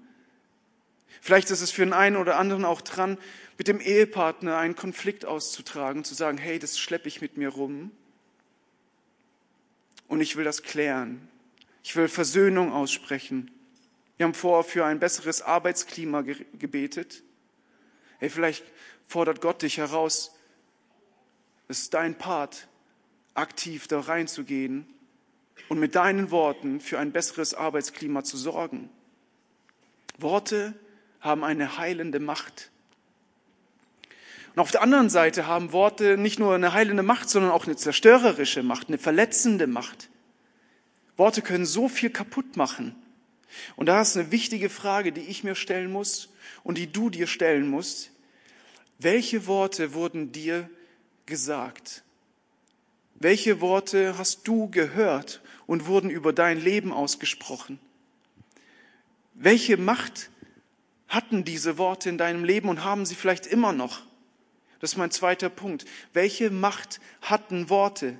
Vielleicht 1.21 1.51
ist 1.51 1.61
es 1.61 1.71
für 1.71 1.83
den 1.83 1.93
einen 1.93 2.15
oder 2.15 2.39
anderen 2.39 2.65
auch 2.65 2.81
dran, 2.81 3.17
mit 3.57 3.67
dem 3.67 3.79
Ehepartner 3.79 4.57
einen 4.57 4.75
Konflikt 4.75 5.25
auszutragen, 5.25 6.03
zu 6.03 6.15
sagen, 6.15 6.37
hey, 6.37 6.57
das 6.57 6.79
schleppe 6.79 7.07
ich 7.07 7.21
mit 7.21 7.37
mir 7.37 7.49
rum 7.49 7.91
und 10.07 10.21
ich 10.21 10.35
will 10.35 10.43
das 10.43 10.63
klären. 10.63 11.27
Ich 11.83 11.95
will 11.95 12.07
Versöhnung 12.07 12.71
aussprechen. 12.71 13.51
Wir 14.17 14.25
haben 14.25 14.33
vorher 14.33 14.63
für 14.63 14.85
ein 14.85 14.99
besseres 14.99 15.41
Arbeitsklima 15.41 16.21
gebetet. 16.21 17.23
Hey, 18.19 18.29
vielleicht 18.29 18.63
fordert 19.07 19.41
Gott 19.41 19.61
dich 19.61 19.77
heraus. 19.77 20.35
Es 21.67 21.81
ist 21.81 21.93
dein 21.93 22.17
Part, 22.17 22.67
aktiv 23.33 23.87
da 23.87 23.99
reinzugehen 23.99 24.87
und 25.69 25.79
mit 25.79 25.95
deinen 25.95 26.31
Worten 26.31 26.79
für 26.79 26.99
ein 26.99 27.11
besseres 27.11 27.53
Arbeitsklima 27.53 28.23
zu 28.23 28.37
sorgen. 28.37 28.89
Worte 30.17 30.73
haben 31.19 31.43
eine 31.43 31.77
heilende 31.77 32.19
Macht. 32.19 32.69
Und 34.55 34.61
auf 34.61 34.71
der 34.71 34.83
anderen 34.83 35.09
Seite 35.09 35.47
haben 35.47 35.71
Worte 35.71 36.17
nicht 36.17 36.37
nur 36.37 36.53
eine 36.53 36.73
heilende 36.73 37.01
Macht, 37.01 37.29
sondern 37.29 37.51
auch 37.51 37.65
eine 37.65 37.75
zerstörerische 37.75 38.61
Macht, 38.61 38.89
eine 38.89 38.99
verletzende 38.99 39.65
Macht. 39.65 40.09
Worte 41.17 41.41
können 41.41 41.65
so 41.65 41.87
viel 41.87 42.11
kaputt 42.11 42.55
machen. 42.55 42.95
Und 43.75 43.87
da 43.87 44.01
ist 44.01 44.15
eine 44.15 44.31
wichtige 44.31 44.69
Frage, 44.69 45.11
die 45.11 45.21
ich 45.21 45.43
mir 45.43 45.55
stellen 45.55 45.91
muss 45.91 46.29
und 46.63 46.77
die 46.77 46.91
du 46.91 47.09
dir 47.09 47.27
stellen 47.27 47.67
musst. 47.67 48.11
Welche 49.03 49.47
Worte 49.47 49.93
wurden 49.93 50.31
dir 50.31 50.69
gesagt? 51.25 52.03
Welche 53.15 53.59
Worte 53.59 54.17
hast 54.17 54.47
du 54.47 54.69
gehört 54.69 55.41
und 55.67 55.87
wurden 55.87 56.09
über 56.09 56.31
dein 56.31 56.57
Leben 56.57 56.93
ausgesprochen? 56.93 57.79
Welche 59.33 59.75
Macht 59.75 60.29
hatten 61.09 61.43
diese 61.43 61.77
Worte 61.77 62.07
in 62.07 62.17
deinem 62.17 62.45
Leben 62.45 62.69
und 62.69 62.85
haben 62.85 63.05
sie 63.05 63.15
vielleicht 63.15 63.45
immer 63.45 63.73
noch? 63.73 64.03
Das 64.79 64.93
ist 64.93 64.97
mein 64.97 65.11
zweiter 65.11 65.49
Punkt. 65.49 65.83
Welche 66.13 66.49
Macht 66.49 67.01
hatten 67.21 67.69
Worte? 67.69 68.17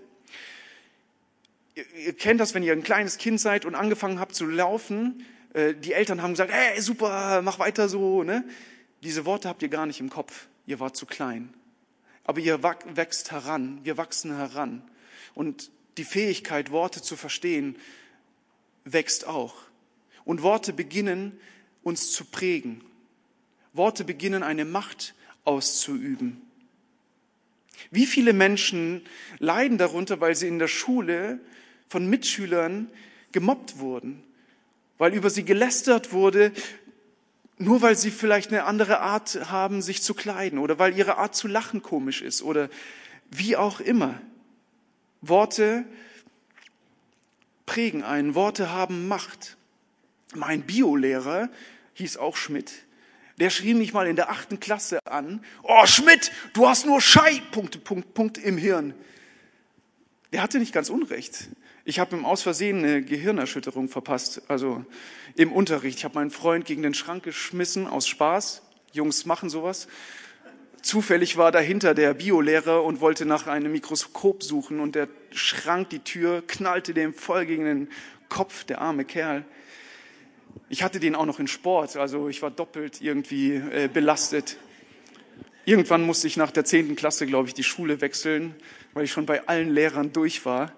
Ihr, 1.75 2.13
kennt 2.13 2.41
das, 2.41 2.53
wenn 2.53 2.63
ihr 2.63 2.73
ein 2.73 2.83
kleines 2.83 3.17
Kind 3.17 3.39
seid 3.39 3.63
und 3.63 3.75
angefangen 3.75 4.19
habt 4.19 4.35
zu 4.35 4.45
laufen. 4.45 5.25
Äh, 5.53 5.75
die 5.75 5.93
Eltern 5.93 6.21
haben 6.21 6.31
gesagt, 6.31 6.51
hey, 6.51 6.81
super, 6.81 7.41
mach 7.41 7.57
weiter 7.59 7.87
so. 7.87 8.23
Ne? 8.23 8.43
Diese 9.01 9.25
Worte 9.25 9.47
habt 9.47 9.61
ihr 9.61 9.69
gar 9.69 9.85
nicht 9.85 10.01
im 10.01 10.09
Kopf. 10.09 10.47
Ihr 10.65 10.79
wart 10.79 10.95
zu 10.95 11.05
klein. 11.05 11.53
Aber 12.23 12.39
ihr 12.39 12.63
wächst 12.63 13.31
heran. 13.31 13.79
Wir 13.83 13.97
wachsen 13.97 14.35
heran. 14.35 14.81
Und 15.33 15.71
die 15.97 16.05
Fähigkeit, 16.05 16.71
Worte 16.71 17.01
zu 17.01 17.15
verstehen, 17.15 17.75
wächst 18.85 19.27
auch. 19.27 19.55
Und 20.25 20.41
Worte 20.41 20.73
beginnen, 20.73 21.39
uns 21.83 22.11
zu 22.11 22.25
prägen. 22.25 22.83
Worte 23.73 24.03
beginnen, 24.03 24.43
eine 24.43 24.65
Macht 24.65 25.15
auszuüben. 25.43 26.41
Wie 27.91 28.05
viele 28.05 28.33
Menschen 28.33 29.01
leiden 29.39 29.77
darunter, 29.77 30.21
weil 30.21 30.35
sie 30.35 30.47
in 30.47 30.59
der 30.59 30.67
Schule 30.67 31.39
von 31.89 32.09
Mitschülern 32.09 32.89
gemobbt 33.31 33.79
wurden, 33.79 34.23
weil 34.97 35.13
über 35.13 35.29
sie 35.29 35.43
gelästert 35.43 36.13
wurde, 36.13 36.53
nur 37.63 37.81
weil 37.81 37.95
sie 37.95 38.11
vielleicht 38.11 38.51
eine 38.51 38.63
andere 38.65 38.99
Art 38.99 39.49
haben, 39.49 39.81
sich 39.81 40.03
zu 40.03 40.13
kleiden 40.13 40.59
oder 40.59 40.79
weil 40.79 40.97
ihre 40.97 41.17
Art 41.17 41.35
zu 41.35 41.47
lachen 41.47 41.81
komisch 41.81 42.21
ist 42.21 42.41
oder 42.41 42.69
wie 43.31 43.55
auch 43.55 43.79
immer. 43.79 44.21
Worte 45.21 45.85
prägen 47.65 48.03
einen, 48.03 48.35
Worte 48.35 48.71
haben 48.71 49.07
Macht. 49.07 49.57
Mein 50.35 50.63
Biolehrer 50.63 51.49
hieß 51.93 52.17
auch 52.17 52.35
Schmidt. 52.35 52.71
Der 53.39 53.49
schrie 53.49 53.73
mich 53.73 53.93
mal 53.93 54.07
in 54.07 54.15
der 54.15 54.29
achten 54.29 54.59
Klasse 54.59 54.99
an. 55.05 55.43
Oh, 55.63 55.85
Schmidt, 55.85 56.31
du 56.53 56.67
hast 56.67 56.85
nur 56.85 57.01
Schei, 57.01 57.41
Punkt, 57.51 57.83
Punkt, 57.83 58.13
Punkt 58.13 58.37
im 58.37 58.57
Hirn. 58.57 58.93
Der 60.33 60.41
hatte 60.41 60.57
nicht 60.57 60.73
ganz 60.73 60.89
Unrecht. 60.89 61.47
Ich 61.85 61.99
habe 61.99 62.15
ihm 62.15 62.25
aus 62.25 62.41
Versehen 62.41 62.79
eine 62.79 63.03
Gehirnerschütterung 63.03 63.87
verpasst, 63.87 64.41
also 64.47 64.83
im 65.35 65.51
Unterricht. 65.51 65.99
Ich 65.99 66.05
habe 66.05 66.15
meinen 66.15 66.31
Freund 66.31 66.65
gegen 66.65 66.81
den 66.81 66.95
Schrank 66.95 67.21
geschmissen 67.21 67.85
aus 67.85 68.07
Spaß. 68.07 68.63
Jungs 68.93 69.27
machen 69.27 69.51
sowas. 69.51 69.87
Zufällig 70.81 71.37
war 71.37 71.51
dahinter 71.51 71.93
der 71.93 72.15
Biolehrer 72.15 72.83
und 72.83 72.99
wollte 72.99 73.27
nach 73.27 73.45
einem 73.45 73.73
Mikroskop 73.73 74.41
suchen 74.41 74.79
und 74.79 74.95
der 74.95 75.07
Schrank, 75.29 75.91
die 75.91 75.99
Tür, 75.99 76.41
knallte 76.47 76.95
dem 76.95 77.13
voll 77.13 77.45
gegen 77.45 77.65
den 77.65 77.87
Kopf, 78.27 78.63
der 78.63 78.81
arme 78.81 79.05
Kerl. 79.05 79.45
Ich 80.67 80.81
hatte 80.81 80.99
den 80.99 81.13
auch 81.13 81.27
noch 81.27 81.39
in 81.39 81.47
Sport, 81.47 81.95
also 81.95 82.27
ich 82.27 82.41
war 82.41 82.49
doppelt 82.49 83.01
irgendwie 83.01 83.53
äh, 83.53 83.87
belastet. 83.87 84.57
Irgendwann 85.65 86.03
musste 86.03 86.27
ich 86.27 86.35
nach 86.35 86.51
der 86.51 86.65
zehnten 86.65 86.97
Klasse, 86.97 87.25
glaube 87.25 87.47
ich, 87.47 87.53
die 87.53 87.63
Schule 87.63 88.01
wechseln, 88.01 88.53
weil 88.93 89.05
ich 89.05 89.11
schon 89.11 89.25
bei 89.25 89.47
allen 89.47 89.69
Lehrern 89.69 90.11
durch 90.11 90.45
war. 90.45 90.73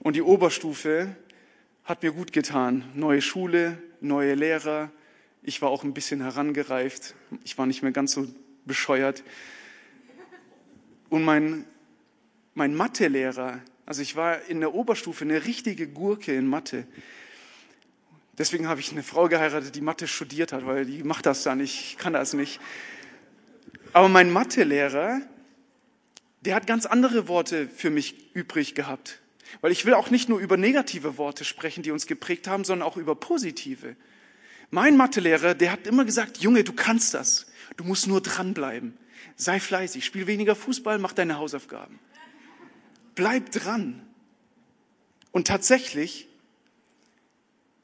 Und 0.00 0.16
die 0.16 0.22
Oberstufe 0.22 1.14
hat 1.84 2.02
mir 2.02 2.12
gut 2.12 2.32
getan. 2.32 2.84
Neue 2.94 3.20
Schule, 3.20 3.76
neue 4.00 4.34
Lehrer. 4.34 4.90
Ich 5.42 5.60
war 5.60 5.68
auch 5.68 5.84
ein 5.84 5.92
bisschen 5.92 6.22
herangereift. 6.22 7.14
Ich 7.44 7.58
war 7.58 7.66
nicht 7.66 7.82
mehr 7.82 7.92
ganz 7.92 8.12
so 8.12 8.26
bescheuert. 8.64 9.22
Und 11.10 11.24
mein, 11.24 11.66
mein 12.54 12.74
Mathelehrer, 12.74 13.60
also 13.84 14.00
ich 14.00 14.16
war 14.16 14.40
in 14.46 14.60
der 14.60 14.72
Oberstufe 14.72 15.24
eine 15.26 15.44
richtige 15.44 15.88
Gurke 15.88 16.34
in 16.34 16.46
Mathe. 16.46 16.86
Deswegen 18.38 18.66
habe 18.66 18.80
ich 18.80 18.92
eine 18.92 19.02
Frau 19.02 19.28
geheiratet, 19.28 19.74
die 19.74 19.82
Mathe 19.82 20.08
studiert 20.08 20.52
hat, 20.52 20.64
weil 20.64 20.86
die 20.86 21.02
macht 21.02 21.26
das 21.26 21.42
dann, 21.42 21.60
ich 21.60 21.96
kann 21.98 22.14
das 22.14 22.32
nicht. 22.32 22.60
Aber 23.92 24.08
mein 24.08 24.30
Mathelehrer, 24.30 25.20
der 26.40 26.54
hat 26.54 26.66
ganz 26.66 26.86
andere 26.86 27.28
Worte 27.28 27.68
für 27.68 27.90
mich 27.90 28.34
übrig 28.34 28.74
gehabt. 28.74 29.20
Weil 29.60 29.72
ich 29.72 29.84
will 29.84 29.94
auch 29.94 30.10
nicht 30.10 30.28
nur 30.28 30.40
über 30.40 30.56
negative 30.56 31.18
Worte 31.18 31.44
sprechen, 31.44 31.82
die 31.82 31.90
uns 31.90 32.06
geprägt 32.06 32.48
haben, 32.48 32.64
sondern 32.64 32.88
auch 32.88 32.96
über 32.96 33.14
positive. 33.14 33.96
Mein 34.70 34.96
Mathelehrer, 34.96 35.54
der 35.54 35.72
hat 35.72 35.86
immer 35.86 36.04
gesagt, 36.04 36.38
Junge, 36.38 36.64
du 36.64 36.72
kannst 36.72 37.12
das. 37.12 37.46
Du 37.76 37.84
musst 37.84 38.06
nur 38.06 38.22
dranbleiben. 38.22 38.96
Sei 39.36 39.60
fleißig, 39.60 40.04
spiel 40.04 40.26
weniger 40.26 40.56
Fußball, 40.56 40.98
mach 40.98 41.12
deine 41.12 41.36
Hausaufgaben. 41.36 41.98
Bleib 43.14 43.50
dran. 43.50 44.02
Und 45.32 45.46
tatsächlich, 45.46 46.28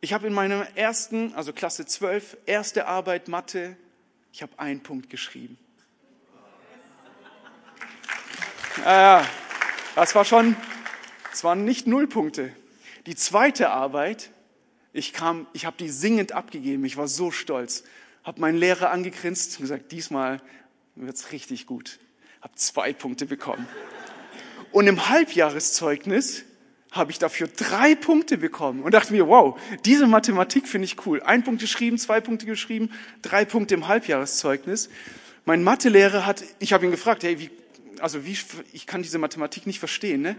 ich 0.01 0.13
habe 0.15 0.27
in 0.27 0.33
meiner 0.33 0.77
ersten, 0.77 1.35
also 1.35 1.53
Klasse 1.53 1.85
12, 1.85 2.39
erste 2.47 2.87
Arbeit 2.87 3.29
Mathe, 3.29 3.77
ich 4.33 4.43
habe 4.43 4.59
einen 4.59 4.83
Punkt 4.83 5.11
geschrieben. 5.11 5.59
Ja, 8.85 9.27
das 9.95 10.15
war 10.15 10.25
schon, 10.25 10.57
es 11.33 11.45
waren 11.45 11.65
nicht 11.65 11.87
null 11.87 12.07
Punkte. 12.07 12.53
Die 13.07 13.17
zweite 13.17 13.71
Arbeit, 13.71 14.31
ich 14.93 15.13
kam, 15.13 15.47
ich 15.53 15.67
habe 15.67 15.77
die 15.79 15.89
singend 15.89 16.33
abgegeben. 16.33 16.85
Ich 16.85 16.97
war 16.97 17.09
so 17.09 17.31
stolz. 17.31 17.85
Habe 18.25 18.41
meinen 18.41 18.59
Lehrer 18.59 18.91
angegrinst 18.91 19.57
und 19.57 19.63
gesagt, 19.63 19.93
diesmal 19.93 20.41
wird's 20.95 21.33
richtig 21.33 21.67
gut. 21.67 21.99
Habe 22.41 22.55
zwei 22.55 22.93
Punkte 22.93 23.27
bekommen. 23.27 23.67
Und 24.73 24.87
im 24.87 25.09
Halbjahreszeugnis 25.09 26.45
habe 26.91 27.11
ich 27.11 27.19
dafür 27.19 27.49
drei 27.49 27.95
Punkte 27.95 28.39
bekommen 28.39 28.83
und 28.83 28.95
dachte 28.95 29.13
mir, 29.13 29.27
wow, 29.29 29.59
diese 29.85 30.07
Mathematik 30.07 30.67
finde 30.67 30.87
ich 30.87 31.07
cool. 31.07 31.23
Ein 31.23 31.45
Punkt 31.45 31.61
geschrieben, 31.61 31.99
zwei 31.99 32.21
Punkte 32.21 32.47
geschrieben, 32.47 32.91
drei 33.23 33.45
Punkte 33.45 33.75
im 33.75 33.89
Halbjahreszeugnis. 33.89 34.89
Mein 35.45 35.63
Mathelehrer 35.63 36.27
hat, 36.27 36.45
ich 36.59 36.73
habe 36.73 36.85
ihn 36.85 36.91
gefragt, 36.91 37.23
hey, 37.23 37.39
wie, 37.39 37.51
also 38.01 38.25
wie, 38.25 38.37
ich 38.73 38.87
kann 38.87 39.03
diese 39.03 39.19
Mathematik 39.19 39.67
nicht 39.67 39.79
verstehen, 39.79 40.23
ne? 40.23 40.37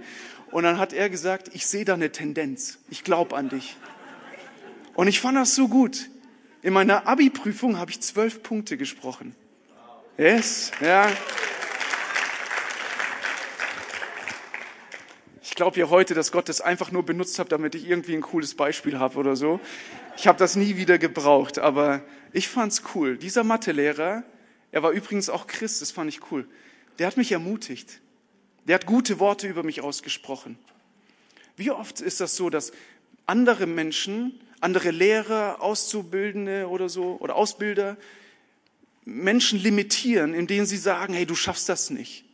Und 0.51 0.63
dann 0.63 0.78
hat 0.78 0.94
er 0.94 1.10
gesagt, 1.10 1.50
ich 1.54 1.66
sehe 1.68 1.86
da 1.86 1.94
eine 1.94 2.12
Tendenz. 2.12 2.80
Ich 2.89 3.04
glaube 3.04 3.36
an 3.36 3.50
dich. 3.50 3.78
Und 4.96 5.08
ich 5.08 5.20
fand 5.20 5.38
das 5.38 5.56
so 5.56 5.68
gut. 5.68 6.10
In 6.62 6.74
meiner 6.74 7.08
Abi-Prüfung 7.08 7.78
habe 7.78 7.92
ich 7.92 8.01
zwölf 8.01 8.44
Punkte 8.44 8.75
gesprochen. 8.75 9.36
Yes, 10.18 10.72
ja. 10.82 11.10
Ich 15.42 15.56
glaube 15.56 15.80
ja 15.80 15.89
heute, 15.89 16.13
dass 16.13 16.32
Gott 16.32 16.50
das 16.50 16.62
einfach 16.62 16.92
nur 16.92 17.06
benutzt 17.06 17.39
hat, 17.39 17.51
damit 17.51 17.75
ich 17.75 17.88
irgendwie 17.88 18.13
ein 18.13 18.22
cooles 18.22 18.56
Beispiel 18.56 19.00
habe 19.00 19.18
oder 19.18 19.36
so. 19.36 19.60
Ich 20.18 20.28
habe 20.28 20.38
das 20.38 20.56
nie 20.56 20.75
wieder 20.75 20.98
gebraucht, 20.98 21.60
aber 21.60 22.01
ich 22.34 22.50
fand's 22.50 22.84
cool. 22.94 23.18
Dieser 23.18 23.44
Mathelehrer, 23.44 24.24
er 24.72 24.84
war 24.84 24.92
übrigens 24.92 25.30
auch 25.30 25.48
Christ, 25.48 25.82
das 25.82 25.92
fand 25.92 26.10
ich 26.10 26.32
cool. 26.32 26.46
Der 27.00 27.08
hat 27.08 27.18
mich 27.18 27.32
ermutigt. 27.32 28.01
Der 28.68 28.75
hat 28.75 28.86
gute 28.86 29.20
Worte 29.20 29.48
über 29.48 29.63
mich 29.63 29.82
ausgesprochen. 29.82 30.60
Wie 31.56 31.72
oft 31.72 32.01
ist 32.01 32.20
das 32.20 32.36
so, 32.36 32.50
dass 32.50 32.72
andere 33.25 33.65
Menschen, 33.65 34.39
andere 34.60 34.91
Lehrer, 34.91 35.62
Auszubildende 35.62 36.68
oder 36.68 36.89
so 36.89 37.18
oder 37.20 37.36
Ausbilder 37.36 37.98
Menschen 39.06 39.60
limitieren, 39.60 40.34
indem 40.34 40.65
sie 40.65 40.77
sagen, 40.77 41.13
hey, 41.13 41.25
du 41.25 41.36
schaffst 41.36 41.70
das 41.70 41.89
nicht 41.89 42.25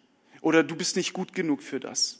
oder 0.41 0.63
du 0.63 0.75
bist 0.75 0.95
nicht 0.95 1.13
gut 1.13 1.33
genug 1.33 1.63
für 1.63 1.79
das. 1.79 2.19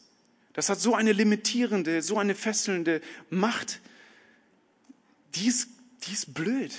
Das 0.53 0.69
hat 0.69 0.79
so 0.79 0.95
eine 0.95 1.11
limitierende, 1.11 2.01
so 2.01 2.17
eine 2.17 2.33
fesselnde 2.33 3.01
Macht. 3.29 3.81
Die 5.35 5.47
ist, 5.47 5.67
die 6.07 6.13
ist 6.13 6.33
blöd. 6.33 6.71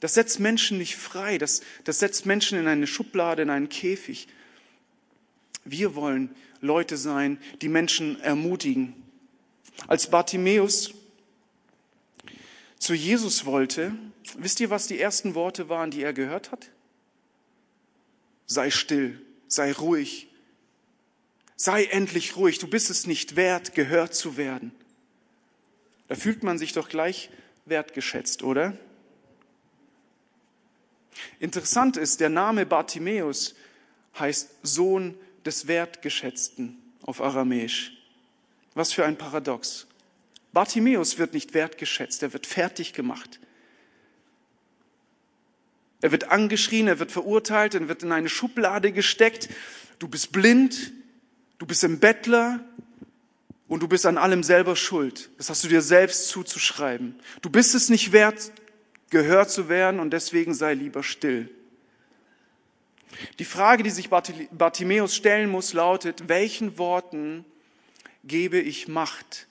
Das 0.00 0.14
setzt 0.14 0.40
Menschen 0.40 0.78
nicht 0.78 0.96
frei. 0.96 1.38
Das, 1.38 1.60
das 1.84 2.00
setzt 2.00 2.26
Menschen 2.26 2.58
in 2.58 2.66
eine 2.66 2.88
Schublade, 2.88 3.42
in 3.42 3.50
einen 3.50 3.68
Käfig. 3.68 4.26
Wir 5.64 5.94
wollen 5.94 6.34
Leute 6.60 6.96
sein, 6.96 7.38
die 7.60 7.68
Menschen 7.68 8.20
ermutigen. 8.20 8.94
Als 9.86 10.08
Bartimäus 10.08 10.92
zu 12.78 12.94
Jesus 12.94 13.44
wollte, 13.44 13.94
wisst 14.36 14.60
ihr, 14.60 14.70
was 14.70 14.86
die 14.86 15.00
ersten 15.00 15.34
Worte 15.34 15.68
waren, 15.68 15.90
die 15.90 16.02
er 16.02 16.12
gehört 16.12 16.50
hat? 16.50 16.70
Sei 18.46 18.70
still, 18.70 19.20
sei 19.46 19.72
ruhig, 19.72 20.28
sei 21.56 21.84
endlich 21.84 22.36
ruhig, 22.36 22.58
du 22.58 22.66
bist 22.66 22.90
es 22.90 23.06
nicht 23.06 23.36
wert, 23.36 23.74
gehört 23.74 24.14
zu 24.14 24.36
werden. 24.36 24.72
Da 26.08 26.16
fühlt 26.16 26.42
man 26.42 26.58
sich 26.58 26.72
doch 26.72 26.88
gleich 26.88 27.30
wertgeschätzt, 27.66 28.42
oder? 28.42 28.76
Interessant 31.38 31.96
ist, 31.96 32.20
der 32.20 32.28
Name 32.28 32.66
Bartimäus 32.66 33.54
heißt 34.18 34.50
Sohn 34.62 35.16
des 35.44 35.66
Wertgeschätzten 35.66 36.78
auf 37.02 37.20
Aramäisch. 37.20 37.92
Was 38.74 38.92
für 38.92 39.04
ein 39.04 39.16
Paradox. 39.16 39.86
Bartimäus 40.52 41.18
wird 41.18 41.34
nicht 41.34 41.54
wertgeschätzt, 41.54 42.22
er 42.22 42.32
wird 42.32 42.46
fertig 42.46 42.92
gemacht. 42.92 43.40
Er 46.00 46.10
wird 46.10 46.30
angeschrien, 46.30 46.88
er 46.88 46.98
wird 46.98 47.12
verurteilt, 47.12 47.74
er 47.74 47.88
wird 47.88 48.02
in 48.02 48.12
eine 48.12 48.28
Schublade 48.28 48.92
gesteckt. 48.92 49.48
Du 49.98 50.08
bist 50.08 50.32
blind, 50.32 50.92
du 51.58 51.66
bist 51.66 51.84
ein 51.84 52.00
Bettler 52.00 52.60
und 53.68 53.82
du 53.82 53.88
bist 53.88 54.04
an 54.04 54.18
allem 54.18 54.42
selber 54.42 54.76
schuld. 54.76 55.30
Das 55.38 55.48
hast 55.48 55.64
du 55.64 55.68
dir 55.68 55.80
selbst 55.80 56.28
zuzuschreiben. 56.28 57.14
Du 57.40 57.50
bist 57.50 57.74
es 57.74 57.88
nicht 57.88 58.12
wert, 58.12 58.52
gehört 59.10 59.50
zu 59.50 59.68
werden 59.68 60.00
und 60.00 60.10
deswegen 60.10 60.54
sei 60.54 60.74
lieber 60.74 61.02
still. 61.02 61.48
Die 63.38 63.44
Frage, 63.44 63.82
die 63.82 63.90
sich 63.90 64.08
Bartimäus 64.10 65.14
stellen 65.14 65.50
muss, 65.50 65.72
lautet, 65.72 66.28
welchen 66.28 66.78
Worten 66.78 67.44
gebe 68.24 68.58
ich 68.58 68.88
Macht? 68.88 69.46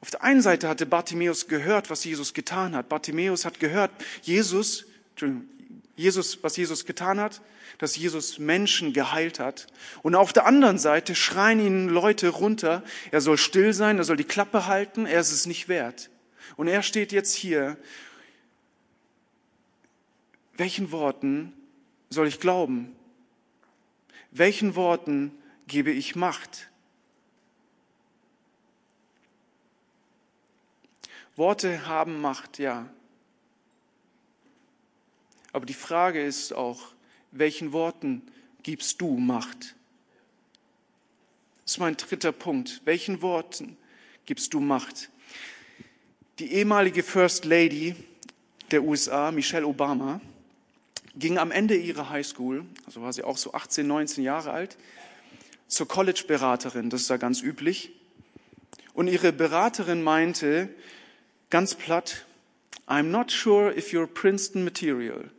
Auf 0.00 0.10
der 0.10 0.22
einen 0.22 0.42
Seite 0.42 0.68
hatte 0.68 0.86
Bartimäus 0.86 1.48
gehört, 1.48 1.90
was 1.90 2.04
Jesus 2.04 2.32
getan 2.32 2.76
hat. 2.76 2.88
Bartimäus 2.88 3.44
hat 3.44 3.58
gehört, 3.58 3.90
Jesus, 4.22 4.86
Jesus, 5.96 6.42
was 6.42 6.56
Jesus 6.56 6.84
getan 6.86 7.18
hat, 7.18 7.40
dass 7.78 7.96
Jesus 7.96 8.38
Menschen 8.38 8.92
geheilt 8.92 9.40
hat. 9.40 9.66
Und 10.02 10.14
auf 10.14 10.32
der 10.32 10.46
anderen 10.46 10.78
Seite 10.78 11.14
schreien 11.14 11.58
ihn 11.60 11.88
Leute 11.88 12.28
runter, 12.28 12.82
er 13.10 13.20
soll 13.20 13.36
still 13.38 13.72
sein, 13.72 13.98
er 13.98 14.04
soll 14.04 14.16
die 14.16 14.24
Klappe 14.24 14.66
halten, 14.66 15.06
er 15.06 15.20
ist 15.20 15.32
es 15.32 15.46
nicht 15.46 15.68
wert. 15.68 16.08
Und 16.56 16.68
er 16.68 16.82
steht 16.82 17.12
jetzt 17.12 17.34
hier 17.34 17.76
welchen 20.56 20.90
Worten 20.92 21.52
soll 22.10 22.26
ich 22.26 22.40
glauben? 22.40 22.94
Welchen 24.30 24.74
Worten 24.74 25.32
gebe 25.66 25.90
ich 25.90 26.16
Macht? 26.16 26.68
Worte 31.36 31.86
haben 31.86 32.20
Macht, 32.20 32.58
ja. 32.58 32.88
Aber 35.52 35.66
die 35.66 35.74
Frage 35.74 36.22
ist 36.22 36.52
auch, 36.52 36.92
welchen 37.30 37.72
Worten 37.72 38.22
gibst 38.62 39.00
du 39.00 39.18
Macht? 39.18 39.74
Das 41.64 41.72
ist 41.72 41.78
mein 41.78 41.96
dritter 41.96 42.32
Punkt. 42.32 42.80
Welchen 42.84 43.22
Worten 43.22 43.76
gibst 44.24 44.54
du 44.54 44.60
Macht? 44.60 45.10
Die 46.38 46.52
ehemalige 46.52 47.02
First 47.02 47.44
Lady 47.44 47.94
der 48.70 48.82
USA, 48.82 49.30
Michelle 49.30 49.66
Obama, 49.66 50.20
ging 51.16 51.38
am 51.38 51.50
Ende 51.50 51.76
ihrer 51.76 52.10
Highschool, 52.10 52.64
also 52.84 53.02
war 53.02 53.12
sie 53.12 53.24
auch 53.24 53.38
so 53.38 53.52
18, 53.52 53.86
19 53.86 54.24
Jahre 54.24 54.50
alt, 54.50 54.76
zur 55.68 55.88
College-Beraterin, 55.88 56.90
das 56.90 57.02
ist 57.02 57.10
ja 57.10 57.16
ganz 57.16 57.42
üblich. 57.42 57.92
Und 58.94 59.08
ihre 59.08 59.32
Beraterin 59.32 60.02
meinte 60.02 60.68
ganz 61.50 61.74
platt, 61.74 62.24
I'm 62.86 63.04
not 63.04 63.30
sure 63.30 63.76
if 63.76 63.92
you're 63.92 64.06
Princeton 64.06 64.64
material. 64.64 65.30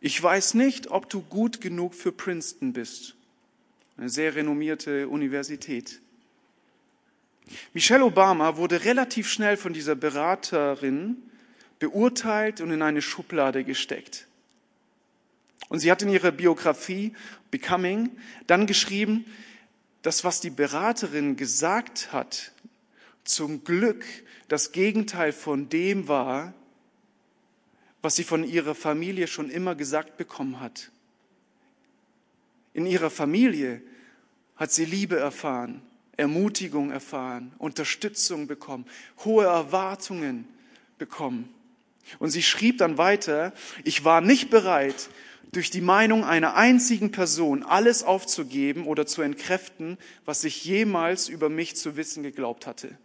Ich 0.00 0.22
weiß 0.22 0.54
nicht, 0.54 0.90
ob 0.90 1.08
du 1.10 1.22
gut 1.22 1.60
genug 1.60 1.94
für 1.94 2.12
Princeton 2.12 2.72
bist. 2.72 3.14
Eine 3.96 4.08
sehr 4.08 4.34
renommierte 4.34 5.08
Universität. 5.08 6.00
Michelle 7.72 8.04
Obama 8.04 8.56
wurde 8.56 8.84
relativ 8.84 9.28
schnell 9.28 9.56
von 9.56 9.72
dieser 9.72 9.94
Beraterin 9.94 11.16
beurteilt 11.78 12.60
und 12.60 12.70
in 12.70 12.82
eine 12.82 13.02
Schublade 13.02 13.64
gesteckt. 13.64 14.26
Und 15.72 15.78
sie 15.78 15.90
hat 15.90 16.02
in 16.02 16.10
ihrer 16.10 16.32
Biografie 16.32 17.14
Becoming 17.50 18.10
dann 18.46 18.66
geschrieben, 18.66 19.24
dass 20.02 20.22
was 20.22 20.38
die 20.38 20.50
Beraterin 20.50 21.34
gesagt 21.34 22.12
hat, 22.12 22.52
zum 23.24 23.64
Glück 23.64 24.04
das 24.48 24.72
Gegenteil 24.72 25.32
von 25.32 25.70
dem 25.70 26.08
war, 26.08 26.52
was 28.02 28.16
sie 28.16 28.22
von 28.22 28.44
ihrer 28.44 28.74
Familie 28.74 29.26
schon 29.26 29.48
immer 29.48 29.74
gesagt 29.74 30.18
bekommen 30.18 30.60
hat. 30.60 30.90
In 32.74 32.84
ihrer 32.84 33.08
Familie 33.08 33.80
hat 34.56 34.72
sie 34.72 34.84
Liebe 34.84 35.16
erfahren, 35.16 35.80
Ermutigung 36.18 36.90
erfahren, 36.90 37.54
Unterstützung 37.56 38.46
bekommen, 38.46 38.84
hohe 39.24 39.46
Erwartungen 39.46 40.46
bekommen. 40.98 41.48
Und 42.18 42.28
sie 42.28 42.42
schrieb 42.42 42.76
dann 42.76 42.98
weiter, 42.98 43.54
ich 43.84 44.04
war 44.04 44.20
nicht 44.20 44.50
bereit, 44.50 45.08
durch 45.50 45.70
die 45.70 45.80
Meinung 45.80 46.24
einer 46.24 46.54
einzigen 46.54 47.10
Person 47.10 47.62
alles 47.62 48.04
aufzugeben 48.04 48.86
oder 48.86 49.06
zu 49.06 49.22
entkräften, 49.22 49.98
was 50.24 50.44
ich 50.44 50.64
jemals 50.64 51.28
über 51.28 51.48
mich 51.48 51.76
zu 51.76 51.96
wissen 51.96 52.22
geglaubt 52.22 52.66
hatte. 52.66 52.96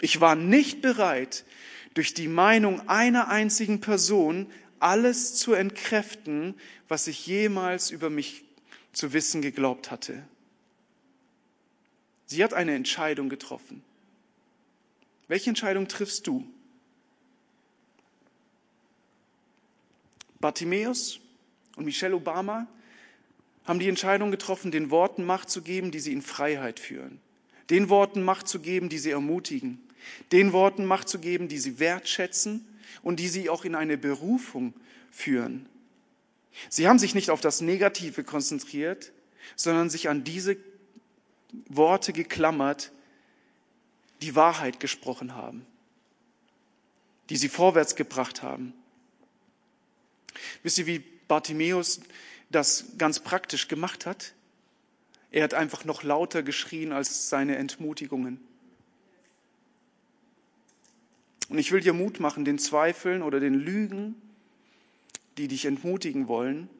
Ich 0.00 0.20
war 0.20 0.36
nicht 0.36 0.82
bereit, 0.82 1.44
durch 1.94 2.12
die 2.12 2.28
Meinung 2.28 2.88
einer 2.88 3.28
einzigen 3.28 3.80
Person 3.80 4.46
alles 4.80 5.34
zu 5.36 5.54
entkräften, 5.54 6.54
was 6.88 7.06
ich 7.06 7.26
jemals 7.26 7.90
über 7.90 8.10
mich 8.10 8.44
zu 8.92 9.12
wissen 9.12 9.40
geglaubt 9.40 9.90
hatte. 9.90 10.22
Sie 12.26 12.42
hat 12.42 12.52
eine 12.52 12.74
Entscheidung 12.74 13.28
getroffen. 13.28 13.82
Welche 15.28 15.50
Entscheidung 15.50 15.88
triffst 15.88 16.26
du? 16.26 16.46
Bartimäus 20.44 21.20
und 21.74 21.86
Michelle 21.86 22.14
Obama 22.14 22.66
haben 23.64 23.78
die 23.78 23.88
Entscheidung 23.88 24.30
getroffen, 24.30 24.70
den 24.70 24.90
Worten 24.90 25.24
Macht 25.24 25.48
zu 25.48 25.62
geben, 25.62 25.90
die 25.90 26.00
sie 26.00 26.12
in 26.12 26.20
Freiheit 26.20 26.78
führen. 26.78 27.18
Den 27.70 27.88
Worten 27.88 28.22
Macht 28.22 28.46
zu 28.46 28.60
geben, 28.60 28.90
die 28.90 28.98
sie 28.98 29.12
ermutigen. 29.12 29.82
Den 30.32 30.52
Worten 30.52 30.84
Macht 30.84 31.08
zu 31.08 31.18
geben, 31.18 31.48
die 31.48 31.56
sie 31.56 31.78
wertschätzen 31.78 32.66
und 33.00 33.20
die 33.20 33.28
sie 33.28 33.48
auch 33.48 33.64
in 33.64 33.74
eine 33.74 33.96
Berufung 33.96 34.74
führen. 35.10 35.66
Sie 36.68 36.88
haben 36.88 36.98
sich 36.98 37.14
nicht 37.14 37.30
auf 37.30 37.40
das 37.40 37.62
Negative 37.62 38.22
konzentriert, 38.22 39.12
sondern 39.56 39.88
sich 39.88 40.10
an 40.10 40.24
diese 40.24 40.58
Worte 41.70 42.12
geklammert, 42.12 42.92
die 44.20 44.34
Wahrheit 44.34 44.78
gesprochen 44.78 45.34
haben, 45.34 45.64
die 47.30 47.36
sie 47.38 47.48
vorwärts 47.48 47.96
gebracht 47.96 48.42
haben. 48.42 48.74
Wisst 50.64 50.78
ihr, 50.78 50.86
wie 50.86 51.04
Bartimäus 51.28 52.00
das 52.50 52.86
ganz 52.98 53.20
praktisch 53.20 53.68
gemacht 53.68 54.06
hat? 54.06 54.32
Er 55.30 55.44
hat 55.44 55.54
einfach 55.54 55.84
noch 55.84 56.02
lauter 56.02 56.42
geschrien 56.42 56.92
als 56.92 57.28
seine 57.28 57.56
Entmutigungen. 57.56 58.40
Und 61.50 61.58
ich 61.58 61.70
will 61.70 61.80
dir 61.80 61.92
Mut 61.92 62.18
machen, 62.18 62.44
den 62.44 62.58
Zweifeln 62.58 63.22
oder 63.22 63.40
den 63.40 63.54
Lügen, 63.54 64.14
die 65.36 65.48
dich 65.48 65.66
entmutigen 65.66 66.28
wollen, 66.28 66.70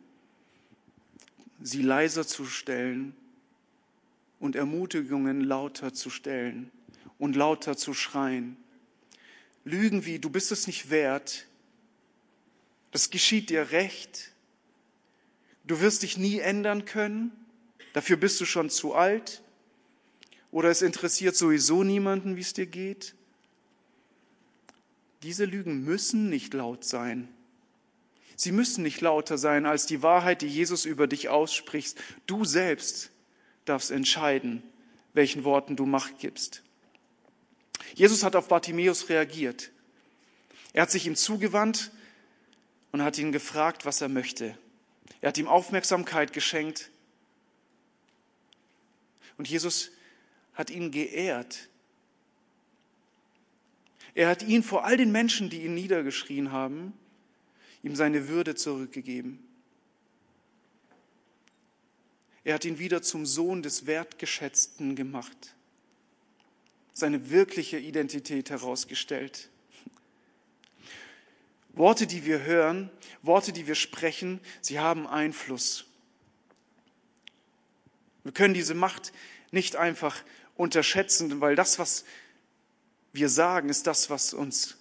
sie 1.61 1.83
leiser 1.83 2.27
zu 2.27 2.47
stellen 2.47 3.14
und 4.40 4.57
Ermutigungen 4.57 5.42
lauter 5.42 5.92
zu 5.92 6.09
stellen 6.09 6.70
und 7.18 7.37
lauter 7.37 7.77
zu 7.77 7.92
schreien. 7.92 8.57
Lügen 9.64 10.07
wie, 10.07 10.18
du 10.18 10.31
bist 10.31 10.53
es 10.53 10.66
nicht 10.66 10.88
wert, 10.88 11.47
das 12.95 13.11
geschieht 13.11 13.51
dir 13.51 13.73
recht, 13.73 14.31
du 15.65 15.81
wirst 15.81 16.05
dich 16.05 16.17
nie 16.17 16.39
ändern 16.39 16.85
können, 16.85 17.33
dafür 17.93 18.17
bist 18.17 18.41
du 18.41 18.45
schon 18.45 18.71
zu 18.71 18.95
alt 18.95 19.43
oder 20.53 20.71
es 20.71 20.81
interessiert 20.81 21.35
sowieso 21.35 21.83
niemanden, 21.83 22.37
wie 22.37 22.41
es 22.41 22.53
dir 22.53 22.67
geht. 22.67 23.17
Diese 25.25 25.45
Lügen 25.45 25.83
müssen 25.83 26.31
nicht 26.31 26.55
laut 26.55 26.85
sein. 26.85 27.27
Sie 28.37 28.53
müssen 28.53 28.85
nicht 28.85 29.01
lauter 29.01 29.39
sein 29.39 29.67
als 29.67 29.87
die 29.87 30.05
Wahrheit, 30.05 30.41
die 30.43 30.47
Jesus 30.47 30.85
über 30.85 31.09
dich 31.09 31.29
ausspricht. 31.29 32.01
Du 32.27 32.45
selbst 32.45 33.11
darfst 33.65 33.91
entscheiden, 33.91 34.63
welchen 35.15 35.43
Worten 35.43 35.75
du 35.75 35.85
Macht 35.85 36.21
gibst. 36.21 36.63
Jesus 37.97 38.23
hat 38.23 38.37
auf 38.37 38.47
Bartimäus 38.47 39.09
reagiert. 39.09 39.73
Er 40.73 40.83
hat 40.83 40.93
sich 40.93 41.09
ihm 41.09 41.17
zugewandt 41.17 41.91
und 42.95 43.03
hat 43.03 43.19
ihn 43.19 43.33
gefragt, 43.33 43.87
was 43.87 44.01
er 44.01 44.09
möchte. 44.09 44.57
Er 45.21 45.31
hat 45.31 45.39
ihm 45.39 45.49
Aufmerksamkeit 45.49 46.33
geschenkt. 46.33 46.93
Und 49.37 49.49
Jesus 49.49 49.91
hat 50.53 50.71
ihn 50.71 50.93
geehrt. 50.93 51.69
Er 54.15 54.29
hat 54.29 54.45
ihn 54.45 54.63
vor 54.63 54.85
all 54.85 54.97
den 54.97 55.11
Menschen, 55.11 55.51
die 55.51 55.65
ihn 55.65 55.75
niedergeschrien 55.75 56.53
haben, 56.53 56.93
ihm 57.83 57.97
seine 57.97 58.29
Würde 58.29 58.55
zurückgegeben. 58.55 59.45
Er 62.45 62.55
hat 62.55 62.65
ihn 62.65 62.79
wieder 62.79 63.03
zum 63.03 63.27
Sohn 63.27 63.65
des 63.65 63.87
Wertgeschätzten 63.87 64.95
gemacht, 64.95 65.57
seine 66.93 67.29
wirkliche 67.29 67.77
Identität 67.79 68.51
herausgestellt. 68.51 69.51
Worte, 71.75 72.07
die 72.07 72.25
wir 72.25 72.43
hören, 72.43 72.91
Worte, 73.23 73.53
die 73.53 73.67
wir 73.67 73.75
sprechen, 73.75 74.41
sie 74.61 74.79
haben 74.79 75.07
Einfluss. 75.07 75.87
Wir 78.23 78.33
können 78.33 78.55
diese 78.55 78.75
Macht 78.75 79.13
nicht 79.51 79.77
einfach 79.77 80.23
unterschätzen, 80.57 81.41
weil 81.41 81.57
das, 81.57 81.79
was 81.79 82.05
wir 83.13 83.29
sagen, 83.29 83.69
ist 83.69 83.87
das, 83.87 84.11
was 84.11 84.35
uns 84.35 84.77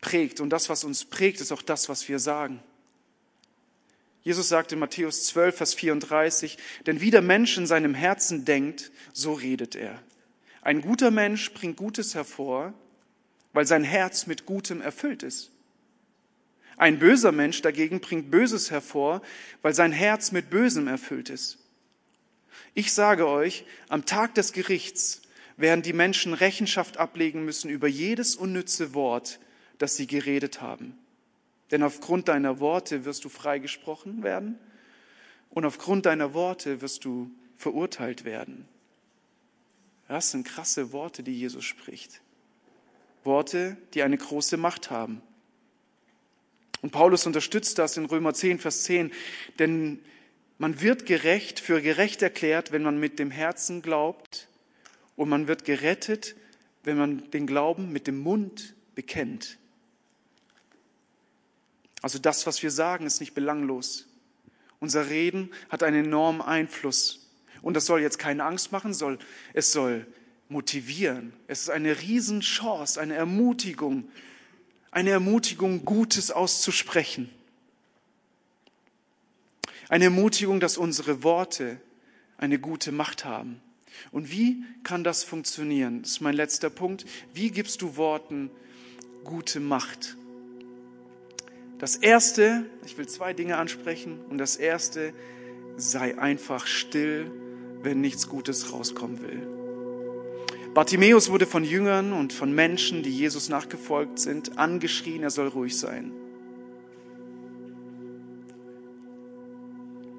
prägt. 0.00 0.40
Und 0.40 0.50
das, 0.50 0.68
was 0.68 0.84
uns 0.84 1.04
prägt, 1.04 1.40
ist 1.40 1.52
auch 1.52 1.62
das, 1.62 1.88
was 1.88 2.08
wir 2.08 2.18
sagen. 2.18 2.62
Jesus 4.22 4.48
sagte 4.48 4.74
in 4.74 4.80
Matthäus 4.80 5.26
12, 5.26 5.56
Vers 5.56 5.74
34, 5.74 6.58
denn 6.86 7.00
wie 7.00 7.10
der 7.10 7.22
Mensch 7.22 7.56
in 7.56 7.66
seinem 7.66 7.94
Herzen 7.94 8.44
denkt, 8.44 8.90
so 9.12 9.32
redet 9.32 9.74
er. 9.74 10.02
Ein 10.60 10.82
guter 10.82 11.10
Mensch 11.10 11.52
bringt 11.54 11.76
Gutes 11.76 12.14
hervor, 12.14 12.74
weil 13.52 13.66
sein 13.66 13.84
Herz 13.84 14.26
mit 14.26 14.44
Gutem 14.44 14.80
erfüllt 14.82 15.22
ist. 15.22 15.50
Ein 16.78 17.00
böser 17.00 17.32
Mensch 17.32 17.60
dagegen 17.60 18.00
bringt 18.00 18.30
Böses 18.30 18.70
hervor, 18.70 19.20
weil 19.62 19.74
sein 19.74 19.90
Herz 19.92 20.30
mit 20.30 20.48
Bösem 20.48 20.86
erfüllt 20.86 21.28
ist. 21.28 21.58
Ich 22.72 22.92
sage 22.92 23.26
euch, 23.26 23.64
am 23.88 24.06
Tag 24.06 24.34
des 24.36 24.52
Gerichts 24.52 25.22
werden 25.56 25.82
die 25.82 25.92
Menschen 25.92 26.34
Rechenschaft 26.34 26.96
ablegen 26.96 27.44
müssen 27.44 27.68
über 27.68 27.88
jedes 27.88 28.36
unnütze 28.36 28.94
Wort, 28.94 29.40
das 29.78 29.96
sie 29.96 30.06
geredet 30.06 30.60
haben. 30.60 30.96
Denn 31.72 31.82
aufgrund 31.82 32.28
deiner 32.28 32.60
Worte 32.60 33.04
wirst 33.04 33.24
du 33.24 33.28
freigesprochen 33.28 34.22
werden 34.22 34.56
und 35.50 35.64
aufgrund 35.64 36.06
deiner 36.06 36.32
Worte 36.32 36.80
wirst 36.80 37.04
du 37.04 37.28
verurteilt 37.56 38.24
werden. 38.24 38.68
Das 40.06 40.30
sind 40.30 40.46
krasse 40.46 40.92
Worte, 40.92 41.24
die 41.24 41.36
Jesus 41.36 41.64
spricht. 41.64 42.20
Worte, 43.24 43.76
die 43.94 44.04
eine 44.04 44.16
große 44.16 44.56
Macht 44.56 44.90
haben. 44.90 45.20
Und 46.82 46.90
Paulus 46.90 47.26
unterstützt 47.26 47.78
das 47.78 47.96
in 47.96 48.04
Römer 48.04 48.34
10, 48.34 48.58
Vers 48.58 48.84
10, 48.84 49.12
denn 49.58 50.00
man 50.58 50.80
wird 50.80 51.06
gerecht, 51.06 51.60
für 51.60 51.80
gerecht 51.80 52.22
erklärt, 52.22 52.72
wenn 52.72 52.82
man 52.82 52.98
mit 52.98 53.18
dem 53.18 53.30
Herzen 53.30 53.82
glaubt 53.82 54.48
und 55.16 55.28
man 55.28 55.48
wird 55.48 55.64
gerettet, 55.64 56.36
wenn 56.84 56.96
man 56.96 57.30
den 57.30 57.46
Glauben 57.46 57.92
mit 57.92 58.06
dem 58.06 58.18
Mund 58.18 58.74
bekennt. 58.94 59.58
Also 62.02 62.18
das, 62.18 62.46
was 62.46 62.62
wir 62.62 62.70
sagen, 62.70 63.06
ist 63.06 63.20
nicht 63.20 63.34
belanglos. 63.34 64.06
Unser 64.80 65.10
Reden 65.10 65.50
hat 65.68 65.82
einen 65.82 66.06
enormen 66.06 66.40
Einfluss. 66.40 67.28
Und 67.62 67.74
das 67.74 67.86
soll 67.86 68.00
jetzt 68.00 68.18
keine 68.18 68.44
Angst 68.44 68.70
machen, 68.70 68.94
soll, 68.94 69.18
es 69.52 69.72
soll 69.72 70.06
motivieren. 70.48 71.32
Es 71.48 71.62
ist 71.62 71.70
eine 71.70 72.00
Riesenchance, 72.00 73.00
eine 73.00 73.14
Ermutigung, 73.14 74.08
eine 74.98 75.10
Ermutigung, 75.10 75.84
Gutes 75.84 76.32
auszusprechen. 76.32 77.30
Eine 79.88 80.06
Ermutigung, 80.06 80.58
dass 80.58 80.76
unsere 80.76 81.22
Worte 81.22 81.80
eine 82.36 82.58
gute 82.58 82.90
Macht 82.90 83.24
haben. 83.24 83.60
Und 84.10 84.32
wie 84.32 84.64
kann 84.82 85.04
das 85.04 85.22
funktionieren? 85.22 86.02
Das 86.02 86.10
ist 86.10 86.20
mein 86.20 86.34
letzter 86.34 86.68
Punkt. 86.68 87.06
Wie 87.32 87.52
gibst 87.52 87.80
du 87.80 87.94
Worten 87.94 88.50
gute 89.22 89.60
Macht? 89.60 90.16
Das 91.78 91.94
erste, 91.94 92.66
ich 92.84 92.98
will 92.98 93.06
zwei 93.06 93.34
Dinge 93.34 93.56
ansprechen, 93.56 94.18
und 94.28 94.38
das 94.38 94.56
erste, 94.56 95.12
sei 95.76 96.18
einfach 96.18 96.66
still, 96.66 97.30
wenn 97.84 98.00
nichts 98.00 98.28
Gutes 98.28 98.72
rauskommen 98.72 99.22
will. 99.22 99.57
Bartimäus 100.74 101.30
wurde 101.30 101.46
von 101.46 101.64
Jüngern 101.64 102.12
und 102.12 102.32
von 102.32 102.52
Menschen, 102.52 103.02
die 103.02 103.10
Jesus 103.10 103.48
nachgefolgt 103.48 104.18
sind, 104.18 104.58
angeschrien, 104.58 105.22
er 105.22 105.30
soll 105.30 105.48
ruhig 105.48 105.76
sein. 105.76 106.12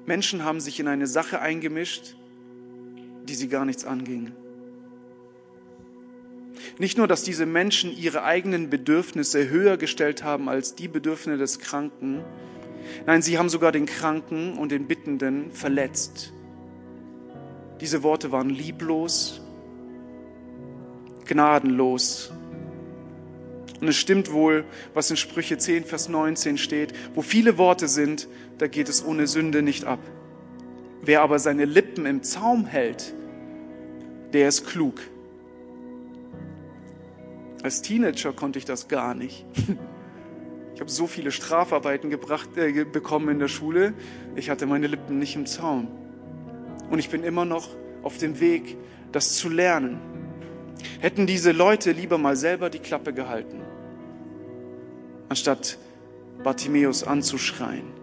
Menschen 0.06 0.44
haben 0.44 0.60
sich 0.60 0.80
in 0.80 0.88
eine 0.88 1.06
Sache 1.06 1.40
eingemischt, 1.40 2.16
die 3.28 3.34
sie 3.34 3.48
gar 3.48 3.64
nichts 3.64 3.84
anging. 3.84 4.32
Nicht 6.78 6.98
nur, 6.98 7.06
dass 7.06 7.22
diese 7.22 7.46
Menschen 7.46 7.96
ihre 7.96 8.24
eigenen 8.24 8.70
Bedürfnisse 8.70 9.48
höher 9.48 9.76
gestellt 9.76 10.24
haben 10.24 10.48
als 10.48 10.74
die 10.74 10.88
Bedürfnisse 10.88 11.38
des 11.38 11.58
Kranken, 11.58 12.24
nein, 13.06 13.22
sie 13.22 13.38
haben 13.38 13.48
sogar 13.48 13.70
den 13.70 13.86
Kranken 13.86 14.58
und 14.58 14.72
den 14.72 14.86
Bittenden 14.86 15.52
verletzt. 15.52 16.32
Diese 17.80 18.02
Worte 18.02 18.32
waren 18.32 18.50
lieblos, 18.50 19.39
gnadenlos. 21.30 22.32
Und 23.80 23.88
es 23.88 23.96
stimmt 23.96 24.32
wohl, 24.32 24.64
was 24.92 25.10
in 25.10 25.16
Sprüche 25.16 25.56
10, 25.56 25.84
Vers 25.84 26.08
19 26.08 26.58
steht, 26.58 26.92
wo 27.14 27.22
viele 27.22 27.56
Worte 27.56 27.88
sind, 27.88 28.28
da 28.58 28.66
geht 28.66 28.88
es 28.88 29.04
ohne 29.04 29.26
Sünde 29.26 29.62
nicht 29.62 29.84
ab. 29.84 30.00
Wer 31.02 31.22
aber 31.22 31.38
seine 31.38 31.64
Lippen 31.64 32.04
im 32.04 32.22
Zaum 32.22 32.66
hält, 32.66 33.14
der 34.34 34.48
ist 34.48 34.66
klug. 34.66 35.00
Als 37.62 37.80
Teenager 37.80 38.32
konnte 38.32 38.58
ich 38.58 38.64
das 38.64 38.88
gar 38.88 39.14
nicht. 39.14 39.46
Ich 40.72 40.82
habe 40.82 40.90
so 40.90 41.06
viele 41.06 41.30
Strafarbeiten 41.30 42.08
gebracht, 42.08 42.56
äh, 42.56 42.84
bekommen 42.84 43.28
in 43.28 43.38
der 43.38 43.48
Schule. 43.48 43.92
Ich 44.34 44.48
hatte 44.48 44.64
meine 44.64 44.86
Lippen 44.86 45.18
nicht 45.18 45.36
im 45.36 45.44
Zaum. 45.44 45.88
Und 46.88 46.98
ich 46.98 47.10
bin 47.10 47.22
immer 47.22 47.44
noch 47.44 47.68
auf 48.02 48.16
dem 48.16 48.40
Weg, 48.40 48.78
das 49.12 49.34
zu 49.34 49.50
lernen. 49.50 50.00
Hätten 51.00 51.26
diese 51.26 51.52
Leute 51.52 51.92
lieber 51.92 52.18
mal 52.18 52.36
selber 52.36 52.70
die 52.70 52.78
Klappe 52.78 53.12
gehalten, 53.12 53.60
anstatt 55.28 55.78
Bartimäus 56.42 57.04
anzuschreien. 57.04 58.00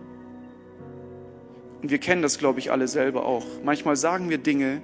Und 1.82 1.92
wir 1.92 2.00
kennen 2.00 2.22
das, 2.22 2.38
glaube 2.38 2.60
ich, 2.60 2.72
alle 2.72 2.88
selber 2.88 3.26
auch. 3.26 3.46
Manchmal 3.64 3.96
sagen 3.96 4.30
wir 4.30 4.38
Dinge, 4.38 4.82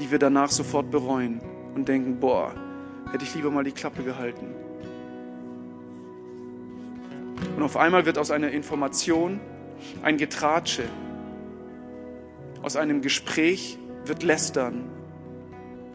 die 0.00 0.10
wir 0.10 0.18
danach 0.18 0.50
sofort 0.50 0.90
bereuen 0.90 1.40
und 1.74 1.88
denken, 1.88 2.20
boah, 2.20 2.52
hätte 3.12 3.24
ich 3.24 3.34
lieber 3.34 3.50
mal 3.50 3.64
die 3.64 3.72
Klappe 3.72 4.02
gehalten. 4.02 4.54
Und 7.56 7.62
auf 7.62 7.76
einmal 7.76 8.06
wird 8.06 8.18
aus 8.18 8.30
einer 8.30 8.50
Information 8.50 9.40
ein 10.02 10.16
Getratsche. 10.16 10.84
Aus 12.62 12.76
einem 12.76 13.00
Gespräch 13.00 13.78
wird 14.04 14.22
Lästern. 14.22 14.84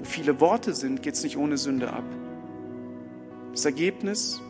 Wo 0.01 0.05
viele 0.05 0.39
Worte 0.39 0.73
sind, 0.73 1.03
geht 1.03 1.13
es 1.13 1.23
nicht 1.23 1.37
ohne 1.37 1.59
Sünde 1.59 1.93
ab. 1.93 2.03
Das 3.51 3.65
Ergebnis, 3.65 4.41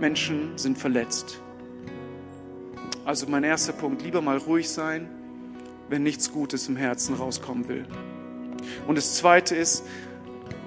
Menschen 0.00 0.58
sind 0.58 0.78
verletzt. 0.78 1.40
Also 3.04 3.28
mein 3.28 3.44
erster 3.44 3.72
Punkt, 3.72 4.02
lieber 4.02 4.20
mal 4.20 4.38
ruhig 4.38 4.68
sein, 4.68 5.08
wenn 5.88 6.02
nichts 6.02 6.32
Gutes 6.32 6.68
im 6.68 6.74
Herzen 6.74 7.14
rauskommen 7.14 7.68
will. 7.68 7.86
Und 8.88 8.98
das 8.98 9.14
zweite 9.14 9.54
ist, 9.54 9.84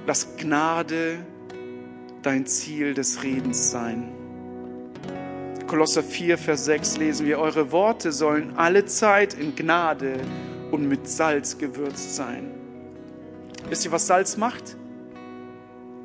lass 0.07 0.38
Gnade 0.38 1.17
dein 2.21 2.45
Ziel 2.45 2.93
des 2.93 3.23
Redens 3.23 3.71
sein. 3.71 4.09
Kolosser 5.67 6.01
4, 6.01 6.38
Vers 6.38 6.63
6 6.63 6.95
lesen 6.95 7.25
wir, 7.25 7.39
eure 7.39 7.73
Worte 7.73 8.13
sollen 8.13 8.55
alle 8.55 8.86
Zeit 8.86 9.33
in 9.33 9.53
Gnade 9.53 10.13
und 10.71 10.88
mit 10.88 11.09
Salz 11.09 11.57
gewürzt 11.57 12.15
sein. 12.15 12.62
Wisst 13.73 13.86
ihr, 13.86 13.91
was 13.91 14.05
Salz 14.05 14.38
macht? 14.38 14.77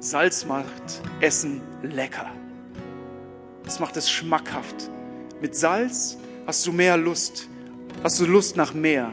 Salz 0.01 0.47
macht 0.47 1.03
Essen 1.21 1.61
lecker. 1.83 2.33
Es 3.67 3.79
macht 3.79 3.95
es 3.99 4.11
schmackhaft. 4.11 4.91
Mit 5.43 5.55
Salz 5.55 6.17
hast 6.47 6.67
du 6.67 6.73
mehr 6.73 6.97
Lust, 6.97 7.47
hast 8.03 8.19
du 8.21 8.25
Lust 8.25 8.57
nach 8.57 8.73
mehr. 8.73 9.13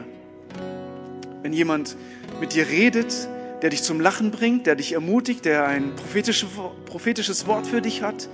Wenn 1.42 1.52
jemand 1.52 1.98
mit 2.40 2.54
dir 2.54 2.66
redet, 2.66 3.28
der 3.60 3.68
dich 3.68 3.82
zum 3.82 4.00
Lachen 4.00 4.30
bringt, 4.30 4.66
der 4.66 4.76
dich 4.76 4.94
ermutigt, 4.94 5.44
der 5.44 5.66
ein 5.66 5.92
prophetisches 5.94 7.46
Wort 7.46 7.66
für 7.66 7.82
dich 7.82 8.00
hat, 8.00 8.30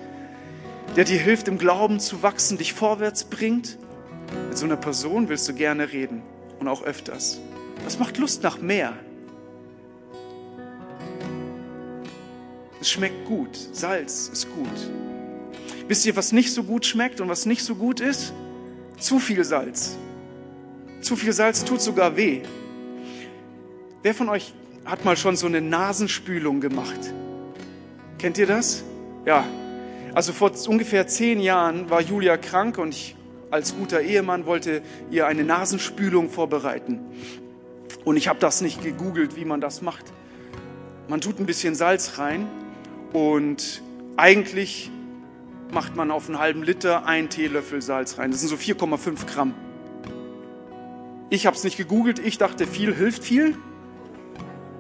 der 0.95 1.03
dir 1.03 1.19
hilft, 1.19 1.49
im 1.49 1.59
Glauben 1.59 1.99
zu 1.99 2.23
wachsen, 2.23 2.59
dich 2.59 2.75
vorwärts 2.75 3.25
bringt. 3.25 3.77
Mit 4.51 4.57
so 4.57 4.67
einer 4.67 4.77
Person 4.77 5.29
willst 5.29 5.49
du 5.49 5.53
gerne 5.53 5.91
reden 5.91 6.23
und 6.61 6.69
auch 6.69 6.85
öfters. 6.85 7.41
Das 7.83 7.99
macht 7.99 8.19
Lust 8.19 8.45
nach 8.45 8.61
mehr. 8.61 8.95
Es 12.83 12.91
schmeckt 12.91 13.27
gut. 13.27 13.57
Salz 13.71 14.29
ist 14.33 14.53
gut. 14.53 14.67
Wisst 15.87 16.05
ihr, 16.05 16.17
was 16.17 16.33
nicht 16.33 16.53
so 16.53 16.65
gut 16.65 16.85
schmeckt 16.85 17.21
und 17.21 17.29
was 17.29 17.47
nicht 17.47 17.63
so 17.63 17.77
gut 17.77 18.01
ist? 18.01 18.33
Zu 18.99 19.21
viel 19.21 19.45
Salz. 19.45 19.97
Zu 21.01 21.15
viel 21.15 21.33
Salz 21.33 21.65
tut 21.65 21.81
sogar 21.81 22.17
weh. 22.17 22.41
Wer 24.03 24.15
von 24.15 24.29
euch 24.29 24.53
hat 24.85 25.05
mal 25.05 25.17
schon 25.17 25.37
so 25.37 25.47
eine 25.47 25.61
Nasenspülung 25.61 26.61
gemacht? 26.61 26.99
Kennt 28.19 28.37
ihr 28.37 28.49
das? 28.49 28.83
Ja, 29.27 29.45
also 30.13 30.33
vor 30.33 30.51
ungefähr 30.67 31.07
zehn 31.07 31.39
Jahren 31.39 31.89
war 31.89 32.01
Julia 32.01 32.37
krank 32.37 32.79
und 32.79 32.89
ich 32.89 33.15
als 33.53 33.77
guter 33.77 34.01
Ehemann 34.01 34.45
wollte 34.45 34.83
ihr 35.09 35.29
eine 35.29 35.45
Nasenspülung 35.45 36.31
vorbereiten. 36.31 36.99
Und 38.05 38.17
ich 38.17 38.27
habe 38.27 38.41
das 38.41 38.61
nicht 38.61 38.83
gegoogelt, 38.83 39.37
wie 39.37 39.45
man 39.45 39.61
das 39.61 39.83
macht. 39.83 40.07
Man 41.07 41.21
tut 41.21 41.39
ein 41.39 41.47
bisschen 41.47 41.77
Salz 41.77 42.19
rein 42.19 42.49
und 43.13 43.83
eigentlich 44.17 44.91
macht 45.73 45.97
man 45.97 46.11
auf 46.11 46.29
einen 46.29 46.39
halben 46.39 46.63
Liter 46.63 47.07
einen 47.07 47.29
Teelöffel 47.29 47.81
Salz 47.83 48.19
rein. 48.19 48.31
Das 48.31 48.41
sind 48.41 48.49
so 48.49 48.57
4,5 48.57 49.27
Gramm. 49.27 49.55
Ich 51.31 51.47
habe 51.47 51.57
es 51.57 51.65
nicht 51.65 51.79
gegoogelt, 51.79 52.19
ich 52.19 52.37
dachte, 52.37 52.67
viel 52.67 52.95
hilft 52.95 53.25
viel 53.25 53.57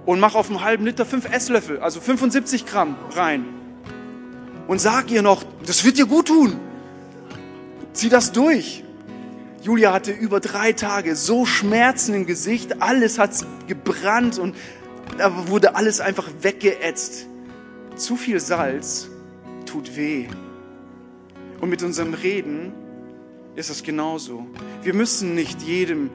und 0.04 0.20
mache 0.20 0.36
auf 0.36 0.50
einen 0.50 0.62
halben 0.62 0.84
Liter 0.84 1.06
fünf 1.06 1.32
Esslöffel, 1.32 1.80
also 1.80 2.00
75 2.00 2.66
Gramm 2.66 2.96
rein 3.14 3.44
und 4.68 4.80
sag 4.80 5.10
ihr 5.10 5.22
noch, 5.22 5.44
das 5.66 5.84
wird 5.84 5.98
dir 5.98 6.06
gut 6.06 6.28
tun. 6.28 6.58
Zieh 7.92 8.08
das 8.08 8.32
durch. 8.32 8.84
Julia 9.62 9.92
hatte 9.92 10.10
über 10.10 10.40
drei 10.40 10.72
Tage 10.72 11.14
so 11.14 11.46
Schmerzen 11.46 12.14
im 12.14 12.26
Gesicht, 12.26 12.82
alles 12.82 13.18
hat 13.18 13.30
gebrannt 13.66 14.38
und 14.38 14.56
da 15.18 15.48
wurde 15.48 15.74
alles 15.76 16.00
einfach 16.00 16.28
weggeätzt. 16.40 17.26
Zu 17.96 18.16
viel 18.16 18.40
Salz 18.40 19.08
tut 19.66 19.96
weh. 19.96 20.26
Und 21.60 21.68
mit 21.68 21.82
unserem 21.82 22.14
Reden 22.14 22.72
ist 23.54 23.70
es 23.70 23.82
genauso. 23.82 24.46
Wir 24.82 24.94
müssen 24.94 25.34
nicht 25.34 25.62
jedem 25.62 26.10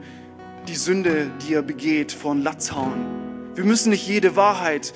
die 0.66 0.74
Sünde, 0.74 1.30
die 1.46 1.54
er 1.54 1.62
begeht, 1.62 2.12
von 2.12 2.42
Latz 2.42 2.72
hauen. 2.72 3.06
Wir 3.54 3.64
müssen 3.64 3.90
nicht 3.90 4.06
jede 4.06 4.36
Wahrheit 4.36 4.92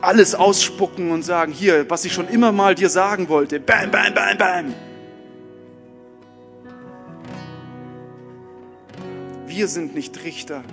alles 0.00 0.34
ausspucken 0.34 1.12
und 1.12 1.22
sagen, 1.22 1.52
hier, 1.52 1.88
was 1.88 2.04
ich 2.04 2.12
schon 2.12 2.28
immer 2.28 2.50
mal 2.50 2.74
dir 2.74 2.88
sagen 2.88 3.28
wollte. 3.28 3.60
Bam, 3.60 3.90
bam, 3.90 4.12
bam, 4.12 4.36
bam. 4.36 4.74
Wir 9.46 9.68
sind 9.68 9.94
nicht 9.94 10.24
Richter. 10.24 10.64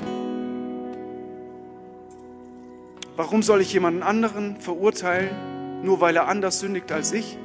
Warum 3.20 3.44
soll 3.44 3.60
ich 3.60 3.74
jemanden 3.74 4.02
anderen 4.02 4.62
verurteilen, 4.62 5.84
nur 5.84 6.00
weil 6.00 6.16
er 6.16 6.30
anders 6.30 6.62
sündigt 6.62 6.90
als 6.94 7.12
ich? 7.12 7.38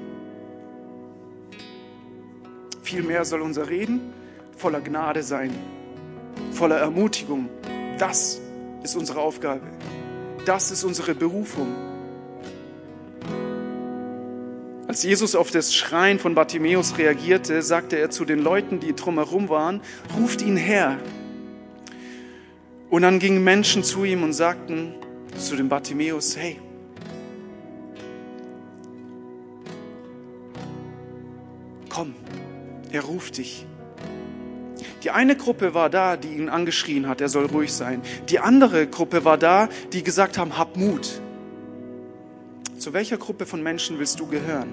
Vielmehr 2.84 3.24
soll 3.24 3.40
unser 3.40 3.68
Reden 3.68 4.12
voller 4.56 4.80
Gnade 4.80 5.24
sein, 5.24 5.50
voller 6.52 6.76
Ermutigung. 6.76 7.48
Das 7.98 8.40
ist 8.84 8.94
unsere 8.94 9.18
Aufgabe. 9.18 9.62
Das 10.46 10.70
ist 10.70 10.84
unsere 10.84 11.12
Berufung. 11.12 11.74
Als 14.86 15.02
Jesus 15.02 15.34
auf 15.34 15.50
das 15.50 15.74
Schreien 15.74 16.20
von 16.20 16.36
Bartimäus 16.36 16.98
reagierte, 16.98 17.62
sagte 17.62 17.98
er 17.98 18.10
zu 18.10 18.24
den 18.24 18.38
Leuten, 18.38 18.78
die 18.78 18.94
drumherum 18.94 19.48
waren, 19.48 19.80
ruft 20.20 20.40
ihn 20.40 20.56
her. 20.56 21.00
Und 22.90 23.02
dann 23.02 23.18
gingen 23.18 23.42
Menschen 23.42 23.82
zu 23.82 24.04
ihm 24.04 24.22
und 24.22 24.34
sagten 24.34 24.94
zu 25.36 25.56
dem 25.56 25.68
Bartimäus, 25.68 26.36
hey, 26.36 26.60
komm, 31.88 32.14
er 32.92 33.02
ruft 33.02 33.38
dich. 33.38 33.66
Die 35.02 35.10
eine 35.10 35.36
Gruppe 35.36 35.74
war 35.74 35.90
da, 35.90 36.16
die 36.16 36.34
ihn 36.34 36.48
angeschrien 36.48 37.08
hat, 37.08 37.20
er 37.20 37.28
soll 37.28 37.46
ruhig 37.46 37.72
sein. 37.72 38.00
Die 38.30 38.38
andere 38.38 38.86
Gruppe 38.86 39.24
war 39.24 39.36
da, 39.36 39.68
die 39.92 40.02
gesagt 40.02 40.38
haben, 40.38 40.56
hab 40.56 40.76
Mut. 40.76 41.20
Zu 42.78 42.92
welcher 42.92 43.18
Gruppe 43.18 43.46
von 43.46 43.62
Menschen 43.62 43.98
willst 43.98 44.18
du 44.18 44.26
gehören? 44.26 44.70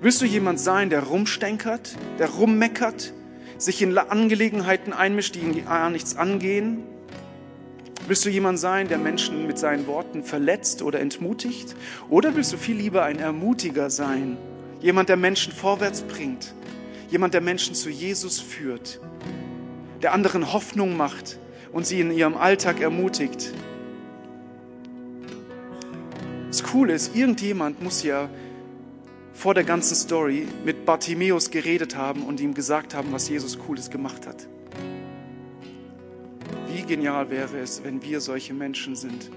Willst 0.00 0.22
du 0.22 0.24
jemand 0.24 0.58
sein, 0.58 0.88
der 0.88 1.02
rumstenkert, 1.02 1.96
der 2.18 2.30
rummeckert, 2.30 3.12
sich 3.58 3.82
in 3.82 3.96
Angelegenheiten 3.98 4.94
einmischt, 4.94 5.34
die 5.34 5.40
ihn 5.40 5.64
gar 5.64 5.90
nichts 5.90 6.16
angehen? 6.16 6.82
Willst 8.10 8.24
du 8.24 8.28
jemand 8.28 8.58
sein, 8.58 8.88
der 8.88 8.98
Menschen 8.98 9.46
mit 9.46 9.56
seinen 9.56 9.86
Worten 9.86 10.24
verletzt 10.24 10.82
oder 10.82 10.98
entmutigt? 10.98 11.76
Oder 12.08 12.34
willst 12.34 12.52
du 12.52 12.56
viel 12.56 12.74
lieber 12.74 13.04
ein 13.04 13.20
Ermutiger 13.20 13.88
sein, 13.88 14.36
jemand, 14.80 15.08
der 15.08 15.16
Menschen 15.16 15.52
vorwärts 15.52 16.02
bringt, 16.02 16.52
jemand, 17.08 17.34
der 17.34 17.40
Menschen 17.40 17.76
zu 17.76 17.88
Jesus 17.88 18.40
führt, 18.40 18.98
der 20.02 20.12
anderen 20.12 20.52
Hoffnung 20.52 20.96
macht 20.96 21.38
und 21.70 21.86
sie 21.86 22.00
in 22.00 22.10
ihrem 22.10 22.36
Alltag 22.36 22.80
ermutigt. 22.80 23.52
Das 26.48 26.64
Coole 26.64 26.94
ist, 26.94 27.14
irgendjemand 27.14 27.80
muss 27.80 28.02
ja 28.02 28.28
vor 29.34 29.54
der 29.54 29.62
ganzen 29.62 29.94
Story 29.94 30.48
mit 30.64 30.84
Bartimäus 30.84 31.52
geredet 31.52 31.94
haben 31.94 32.24
und 32.24 32.40
ihm 32.40 32.54
gesagt 32.54 32.92
haben, 32.92 33.12
was 33.12 33.28
Jesus 33.28 33.56
Cooles 33.60 33.88
gemacht 33.88 34.26
hat. 34.26 34.48
Wie 36.66 36.82
genial 36.82 37.30
wäre 37.30 37.58
es, 37.58 37.82
wenn 37.84 38.02
wir 38.02 38.20
solche 38.20 38.54
Menschen 38.54 38.96
sind, 38.96 39.30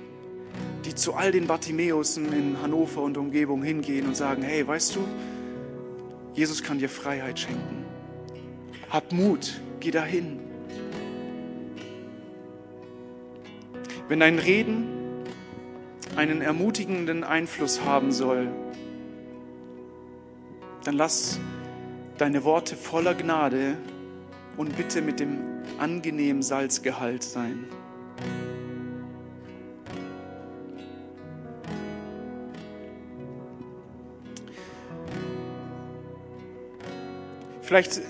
die 0.86 0.96
zu 0.96 1.14
all 1.14 1.32
den 1.32 1.48
Bartimäusen 1.48 2.32
in 2.34 2.62
Hannover 2.62 3.02
und 3.02 3.18
Umgebung 3.18 3.64
hingehen 3.64 4.06
und 4.08 4.16
sagen, 4.16 4.44
hey, 4.44 4.68
weißt 4.68 4.96
du, 4.96 5.00
Jesus 6.34 6.64
kann 6.64 6.80
dir 6.80 6.90
Freiheit 6.90 7.40
schenken. 7.40 7.86
Hab 8.90 9.12
Mut, 9.12 9.62
geh 9.80 9.92
dahin. 9.92 10.40
Wenn 14.08 14.20
dein 14.20 14.40
Reden 14.40 14.88
einen 16.16 16.42
ermutigenden 16.42 17.24
Einfluss 17.24 17.84
haben 17.84 18.12
soll, 18.12 18.48
dann 20.84 20.96
lass 20.96 21.40
deine 22.18 22.44
Worte 22.44 22.76
voller 22.76 23.16
Gnade 23.16 23.78
und 24.58 24.76
bitte 24.76 25.02
mit 25.02 25.20
dem 25.20 25.53
angenehmen 25.80 26.44
Salzgehalt 26.44 27.24
sein. 27.24 27.66
Vielleicht 37.62 38.02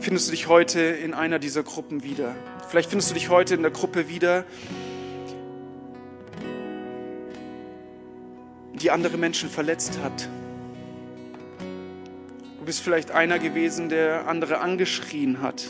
findest 0.00 0.28
du 0.28 0.30
dich 0.30 0.48
heute 0.48 0.80
in 0.80 1.14
einer 1.14 1.38
dieser 1.38 1.62
Gruppen 1.62 2.04
wieder. 2.04 2.36
Vielleicht 2.68 2.88
findest 2.90 3.10
du 3.10 3.14
dich 3.14 3.28
heute 3.28 3.54
in 3.54 3.62
der 3.62 3.70
Gruppe 3.70 4.08
wieder, 4.08 4.44
die 8.74 8.90
andere 8.90 9.18
Menschen 9.18 9.48
verletzt 9.50 9.98
hat. 10.04 10.28
Du 12.58 12.64
bist 12.64 12.80
vielleicht 12.80 13.10
einer 13.10 13.38
gewesen, 13.38 13.88
der 13.88 14.28
andere 14.28 14.60
angeschrien 14.60 15.40
hat. 15.40 15.64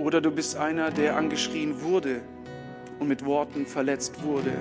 Oder 0.00 0.22
du 0.22 0.30
bist 0.30 0.56
einer, 0.56 0.90
der 0.90 1.18
angeschrien 1.18 1.82
wurde 1.82 2.22
und 2.98 3.08
mit 3.08 3.22
Worten 3.26 3.66
verletzt 3.66 4.22
wurde. 4.22 4.52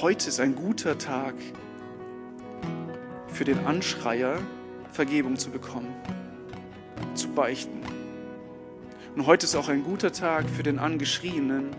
Heute 0.00 0.28
ist 0.28 0.38
ein 0.38 0.54
guter 0.54 0.98
Tag 0.98 1.34
für 3.26 3.42
den 3.42 3.66
Anschreier, 3.66 4.38
Vergebung 4.92 5.36
zu 5.36 5.50
bekommen, 5.50 5.92
zu 7.14 7.28
beichten. 7.28 7.80
Und 9.16 9.26
heute 9.26 9.46
ist 9.46 9.56
auch 9.56 9.68
ein 9.68 9.82
guter 9.82 10.12
Tag 10.12 10.48
für 10.48 10.62
den 10.62 10.78
Angeschrienen, 10.78 11.70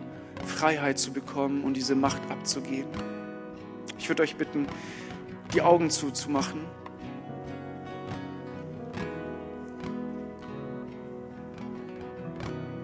Freiheit 0.46 1.00
zu 1.00 1.14
bekommen 1.14 1.64
und 1.64 1.78
diese 1.78 1.96
Macht 1.96 2.22
abzugeben. 2.30 2.92
Ich 3.98 4.10
würde 4.10 4.24
euch 4.24 4.36
bitten, 4.36 4.68
die 5.54 5.62
Augen 5.62 5.90
zuzumachen. 5.90 6.66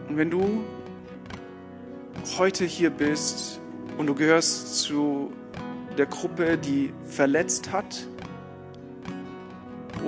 Und 0.09 0.17
wenn 0.17 0.31
du 0.31 0.63
heute 2.37 2.65
hier 2.65 2.89
bist 2.89 3.59
und 3.97 4.07
du 4.07 4.15
gehörst 4.15 4.81
zu 4.81 5.31
der 5.97 6.07
Gruppe, 6.07 6.57
die 6.57 6.91
verletzt 7.07 7.71
hat 7.71 8.07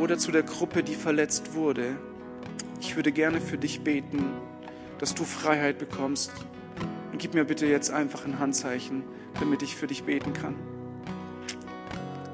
oder 0.02 0.18
zu 0.18 0.32
der 0.32 0.44
Gruppe, 0.44 0.84
die 0.84 0.96
verletzt 0.96 1.54
wurde, 1.54 1.96
ich 2.80 2.96
würde 2.96 3.12
gerne 3.12 3.40
für 3.40 3.58
dich 3.58 3.82
beten, 3.82 4.26
dass 4.98 5.14
du 5.14 5.24
Freiheit 5.24 5.78
bekommst. 5.78 6.32
Und 7.12 7.20
gib 7.20 7.34
mir 7.34 7.46
bitte 7.46 7.68
jetzt 7.68 7.92
einfach 7.92 8.26
ein 8.26 8.40
Handzeichen, 8.40 9.04
damit 9.40 9.62
ich 9.62 9.76
für 9.76 9.88
dich 9.88 10.04
beten 10.04 10.34
kann. 10.34 10.56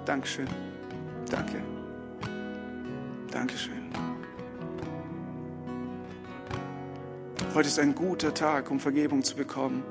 Dankeschön. 0.05 0.47
Danke. 1.29 1.61
Dankeschön. 3.29 3.86
Heute 7.57 7.69
ist 7.69 7.79
ein 7.79 7.95
guter 7.95 8.35
Tag, 8.35 8.69
um 8.69 8.79
Vergebung 8.79 9.23
zu 9.23 9.35
bekommen 9.35 9.83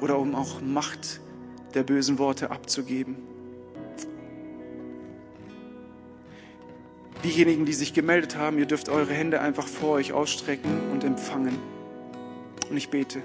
oder 0.00 0.18
um 0.18 0.34
auch 0.34 0.62
Macht 0.62 1.20
der 1.74 1.82
bösen 1.82 2.18
Worte 2.18 2.50
abzugeben. 2.50 3.16
Diejenigen, 7.22 7.66
die 7.66 7.74
sich 7.74 7.92
gemeldet 7.92 8.34
haben, 8.34 8.56
ihr 8.56 8.64
dürft 8.64 8.88
eure 8.88 9.12
Hände 9.12 9.42
einfach 9.42 9.66
vor 9.66 9.90
euch 9.90 10.14
ausstrecken 10.14 10.90
und 10.90 11.04
empfangen. 11.04 11.58
Und 12.70 12.78
ich 12.78 12.88
bete. 12.88 13.20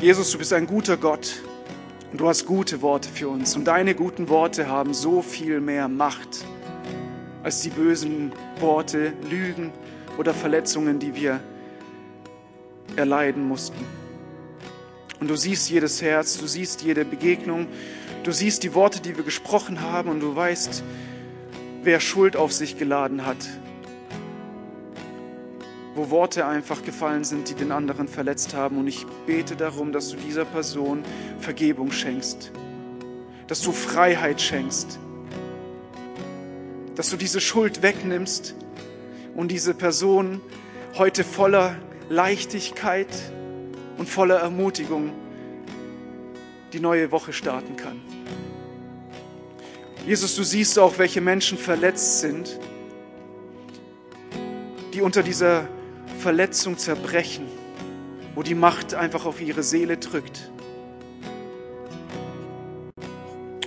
Jesus, 0.00 0.32
du 0.32 0.38
bist 0.38 0.54
ein 0.54 0.66
guter 0.66 0.96
Gott 0.96 1.42
und 2.12 2.18
du 2.18 2.28
hast 2.28 2.46
gute 2.46 2.80
Worte 2.80 3.10
für 3.10 3.28
uns. 3.28 3.54
Und 3.56 3.66
deine 3.66 3.94
guten 3.94 4.30
Worte 4.30 4.68
haben 4.68 4.94
so 4.94 5.20
viel 5.20 5.60
mehr 5.60 5.86
Macht 5.86 6.46
als 7.42 7.60
die 7.60 7.68
bösen 7.68 8.32
Worte, 8.58 9.12
Lügen 9.28 9.70
oder 10.16 10.32
Verletzungen, 10.32 10.98
die 10.98 11.14
wir 11.14 11.40
erleiden 12.96 13.46
mussten. 13.46 13.84
Und 15.20 15.28
du 15.28 15.36
siehst 15.36 15.68
jedes 15.68 16.00
Herz, 16.00 16.38
du 16.38 16.46
siehst 16.46 16.82
jede 16.82 17.04
Begegnung, 17.04 17.66
du 18.22 18.32
siehst 18.32 18.62
die 18.62 18.74
Worte, 18.74 19.00
die 19.00 19.16
wir 19.16 19.24
gesprochen 19.24 19.82
haben 19.82 20.08
und 20.08 20.20
du 20.20 20.34
weißt, 20.34 20.82
wer 21.82 22.00
Schuld 22.00 22.36
auf 22.36 22.52
sich 22.52 22.78
geladen 22.78 23.26
hat, 23.26 23.36
wo 25.94 26.08
Worte 26.08 26.46
einfach 26.46 26.82
gefallen 26.82 27.24
sind, 27.24 27.50
die 27.50 27.54
den 27.54 27.72
anderen 27.72 28.08
verletzt 28.08 28.54
haben. 28.54 28.78
Und 28.78 28.86
ich 28.86 29.06
bete 29.26 29.56
darum, 29.56 29.92
dass 29.92 30.08
du 30.08 30.16
dieser 30.16 30.46
Person 30.46 31.02
Vergebung 31.38 31.92
schenkst, 31.92 32.50
dass 33.46 33.60
du 33.60 33.72
Freiheit 33.72 34.40
schenkst, 34.40 34.98
dass 36.94 37.10
du 37.10 37.16
diese 37.18 37.42
Schuld 37.42 37.82
wegnimmst 37.82 38.54
und 39.34 39.50
diese 39.50 39.74
Person 39.74 40.40
heute 40.96 41.24
voller 41.24 41.76
Leichtigkeit 42.10 43.06
und 43.96 44.08
voller 44.08 44.40
Ermutigung 44.40 45.12
die 46.72 46.80
neue 46.80 47.12
Woche 47.12 47.32
starten 47.32 47.76
kann. 47.76 48.00
Jesus, 50.04 50.34
du 50.34 50.42
siehst 50.42 50.76
auch, 50.80 50.98
welche 50.98 51.20
Menschen 51.20 51.56
verletzt 51.56 52.20
sind, 52.20 52.58
die 54.92 55.02
unter 55.02 55.22
dieser 55.22 55.68
Verletzung 56.18 56.78
zerbrechen, 56.78 57.46
wo 58.34 58.42
die 58.42 58.56
Macht 58.56 58.94
einfach 58.94 59.24
auf 59.24 59.40
ihre 59.40 59.62
Seele 59.62 59.96
drückt. 59.96 60.50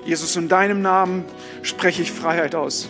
Jesus, 0.04 0.36
in 0.36 0.50
deinem 0.50 0.82
Namen 0.82 1.24
spreche 1.62 2.02
ich 2.02 2.12
Freiheit 2.12 2.56
aus. 2.56 2.90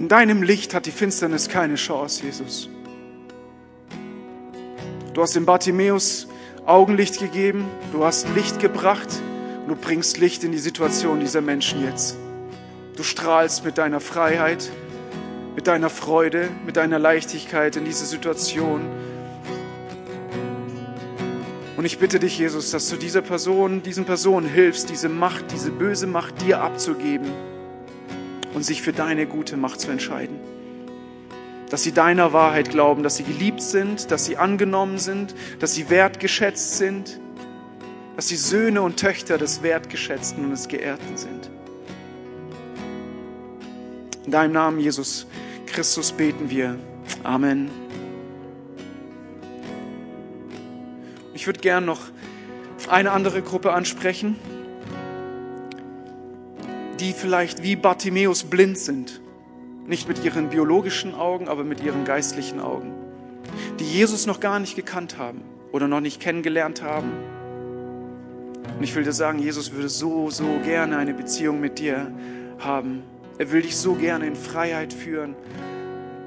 In 0.00 0.08
deinem 0.08 0.42
Licht 0.42 0.72
hat 0.72 0.86
die 0.86 0.92
Finsternis 0.92 1.50
keine 1.50 1.74
Chance, 1.74 2.24
Jesus. 2.24 2.70
Du 5.12 5.20
hast 5.20 5.36
dem 5.36 5.44
Bartimäus 5.44 6.26
Augenlicht 6.64 7.18
gegeben, 7.18 7.66
du 7.92 8.02
hast 8.02 8.26
Licht 8.34 8.60
gebracht 8.60 9.08
und 9.60 9.68
du 9.68 9.76
bringst 9.76 10.16
Licht 10.16 10.42
in 10.42 10.52
die 10.52 10.58
Situation 10.58 11.20
dieser 11.20 11.42
Menschen 11.42 11.84
jetzt. 11.84 12.16
Du 12.96 13.02
strahlst 13.02 13.62
mit 13.66 13.76
deiner 13.76 14.00
Freiheit, 14.00 14.70
mit 15.54 15.66
deiner 15.66 15.90
Freude, 15.90 16.48
mit 16.64 16.78
deiner 16.78 16.98
Leichtigkeit 16.98 17.76
in 17.76 17.84
diese 17.84 18.06
Situation. 18.06 18.80
Und 21.76 21.84
ich 21.84 21.98
bitte 21.98 22.18
dich, 22.18 22.38
Jesus, 22.38 22.70
dass 22.70 22.88
du 22.88 22.96
dieser 22.96 23.20
Person, 23.20 23.82
diesen 23.82 24.06
Personen 24.06 24.48
hilfst, 24.48 24.88
diese 24.88 25.10
Macht, 25.10 25.52
diese 25.52 25.70
böse 25.70 26.06
Macht 26.06 26.40
dir 26.40 26.62
abzugeben 26.62 27.49
und 28.60 28.64
sich 28.64 28.82
für 28.82 28.92
deine 28.92 29.24
gute 29.24 29.56
Macht 29.56 29.80
zu 29.80 29.90
entscheiden 29.90 30.38
dass 31.70 31.84
sie 31.84 31.92
deiner 31.92 32.32
Wahrheit 32.32 32.70
glauben, 32.70 33.04
dass 33.04 33.16
sie 33.16 33.22
geliebt 33.22 33.62
sind, 33.62 34.10
dass 34.10 34.26
sie 34.26 34.36
angenommen 34.36 34.98
sind, 34.98 35.36
dass 35.60 35.72
sie 35.72 35.88
wertgeschätzt 35.88 36.78
sind, 36.78 37.20
dass 38.16 38.26
sie 38.26 38.34
Söhne 38.34 38.82
und 38.82 38.96
Töchter 38.96 39.38
des 39.38 39.62
Wertgeschätzten 39.62 40.44
und 40.44 40.50
des 40.50 40.66
Geehrten 40.66 41.16
sind. 41.16 41.48
In 44.24 44.32
deinem 44.32 44.52
Namen, 44.52 44.80
Jesus 44.80 45.28
Christus, 45.66 46.10
beten 46.10 46.50
wir. 46.50 46.76
Amen. 47.22 47.70
Ich 51.34 51.46
würde 51.46 51.60
gern 51.60 51.84
noch 51.84 52.00
eine 52.88 53.12
andere 53.12 53.42
Gruppe 53.42 53.72
ansprechen, 53.72 54.34
die 57.00 57.12
vielleicht 57.12 57.62
wie 57.62 57.76
Bartimäus 57.76 58.44
blind 58.44 58.78
sind 58.78 59.20
nicht 59.90 60.06
mit 60.06 60.24
ihren 60.24 60.48
biologischen 60.50 61.16
Augen, 61.16 61.48
aber 61.48 61.64
mit 61.64 61.82
ihren 61.82 62.04
geistlichen 62.04 62.60
Augen. 62.60 62.92
Die 63.80 63.84
Jesus 63.84 64.24
noch 64.24 64.38
gar 64.38 64.60
nicht 64.60 64.76
gekannt 64.76 65.18
haben 65.18 65.42
oder 65.72 65.88
noch 65.88 66.00
nicht 66.00 66.20
kennengelernt 66.20 66.80
haben. 66.80 67.10
Und 68.78 68.84
ich 68.84 68.94
will 68.94 69.02
dir 69.02 69.12
sagen, 69.12 69.40
Jesus 69.40 69.72
würde 69.72 69.88
so, 69.88 70.30
so 70.30 70.46
gerne 70.64 70.96
eine 70.96 71.12
Beziehung 71.12 71.60
mit 71.60 71.80
dir 71.80 72.12
haben. 72.60 73.02
Er 73.36 73.50
will 73.50 73.62
dich 73.62 73.76
so 73.76 73.94
gerne 73.94 74.28
in 74.28 74.36
Freiheit 74.36 74.92
führen. 74.92 75.34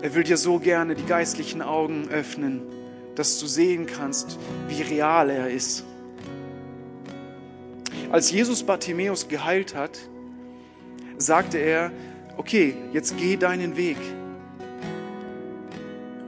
Er 0.01 0.13
will 0.13 0.23
dir 0.23 0.37
so 0.37 0.59
gerne 0.59 0.93
die 0.93 1.05
geistlichen 1.05 1.61
Augen 1.61 2.09
öffnen, 2.09 2.63
dass 3.15 3.39
du 3.39 3.47
sehen 3.47 3.85
kannst, 3.85 4.37
wie 4.67 4.81
real 4.81 5.29
er 5.29 5.49
ist. 5.49 5.85
Als 8.11 8.29
Jesus 8.29 8.63
Bartimäus 8.63 9.29
geheilt 9.29 9.73
hat, 9.73 10.09
sagte 11.17 11.57
er, 11.57 11.91
okay, 12.37 12.75
jetzt 12.91 13.17
geh 13.17 13.37
deinen 13.37 13.77
Weg. 13.77 13.97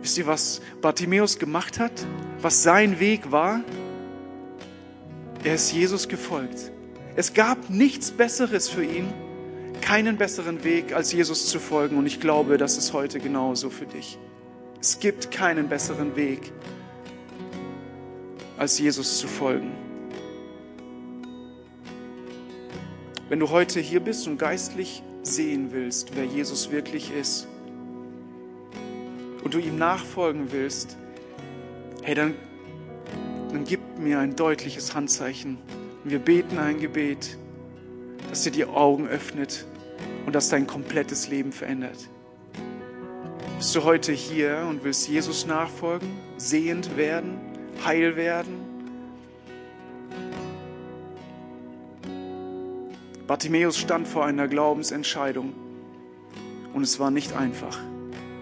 Wisst 0.01 0.17
ihr, 0.17 0.27
was 0.27 0.61
Bartimäus 0.81 1.39
gemacht 1.39 1.79
hat? 1.79 2.05
Was 2.41 2.63
sein 2.63 2.99
Weg 2.99 3.31
war? 3.31 3.61
Er 5.43 5.55
ist 5.55 5.71
Jesus 5.71 6.07
gefolgt. 6.07 6.71
Es 7.15 7.33
gab 7.33 7.69
nichts 7.69 8.11
Besseres 8.11 8.69
für 8.69 8.83
ihn, 8.83 9.11
keinen 9.81 10.17
besseren 10.17 10.63
Weg, 10.63 10.93
als 10.93 11.11
Jesus 11.11 11.47
zu 11.47 11.59
folgen. 11.59 11.97
Und 11.97 12.05
ich 12.05 12.19
glaube, 12.19 12.57
das 12.57 12.77
ist 12.77 12.93
heute 12.93 13.19
genauso 13.19 13.69
für 13.69 13.85
dich. 13.85 14.17
Es 14.81 14.99
gibt 14.99 15.31
keinen 15.31 15.69
besseren 15.69 16.15
Weg, 16.15 16.51
als 18.57 18.77
Jesus 18.79 19.19
zu 19.19 19.27
folgen. 19.27 19.84
Wenn 23.27 23.39
du 23.39 23.49
heute 23.49 23.79
hier 23.79 24.01
bist 24.01 24.27
und 24.27 24.37
geistlich 24.37 25.01
sehen 25.23 25.71
willst, 25.71 26.15
wer 26.15 26.25
Jesus 26.25 26.71
wirklich 26.71 27.11
ist, 27.11 27.47
und 29.43 29.53
du 29.53 29.59
ihm 29.59 29.77
nachfolgen 29.77 30.51
willst, 30.51 30.97
hey, 32.03 32.15
dann, 32.15 32.33
dann 33.51 33.63
gib 33.63 33.79
mir 33.99 34.19
ein 34.19 34.35
deutliches 34.35 34.95
Handzeichen. 34.95 35.59
Wir 36.03 36.19
beten 36.19 36.57
ein 36.57 36.79
Gebet, 36.79 37.37
das 38.29 38.41
dir 38.41 38.51
die 38.51 38.65
Augen 38.65 39.07
öffnet 39.07 39.65
und 40.25 40.33
das 40.33 40.49
dein 40.49 40.65
komplettes 40.65 41.27
Leben 41.27 41.51
verändert. 41.51 42.09
Bist 43.57 43.75
du 43.75 43.83
heute 43.83 44.11
hier 44.11 44.65
und 44.69 44.83
willst 44.83 45.07
Jesus 45.07 45.45
nachfolgen, 45.45 46.09
sehend 46.37 46.97
werden, 46.97 47.39
heil 47.85 48.15
werden? 48.15 48.64
Bartimäus 53.27 53.77
stand 53.77 54.07
vor 54.07 54.25
einer 54.25 54.47
Glaubensentscheidung 54.47 55.53
und 56.73 56.83
es 56.83 56.99
war 56.99 57.09
nicht 57.09 57.33
einfach. 57.33 57.79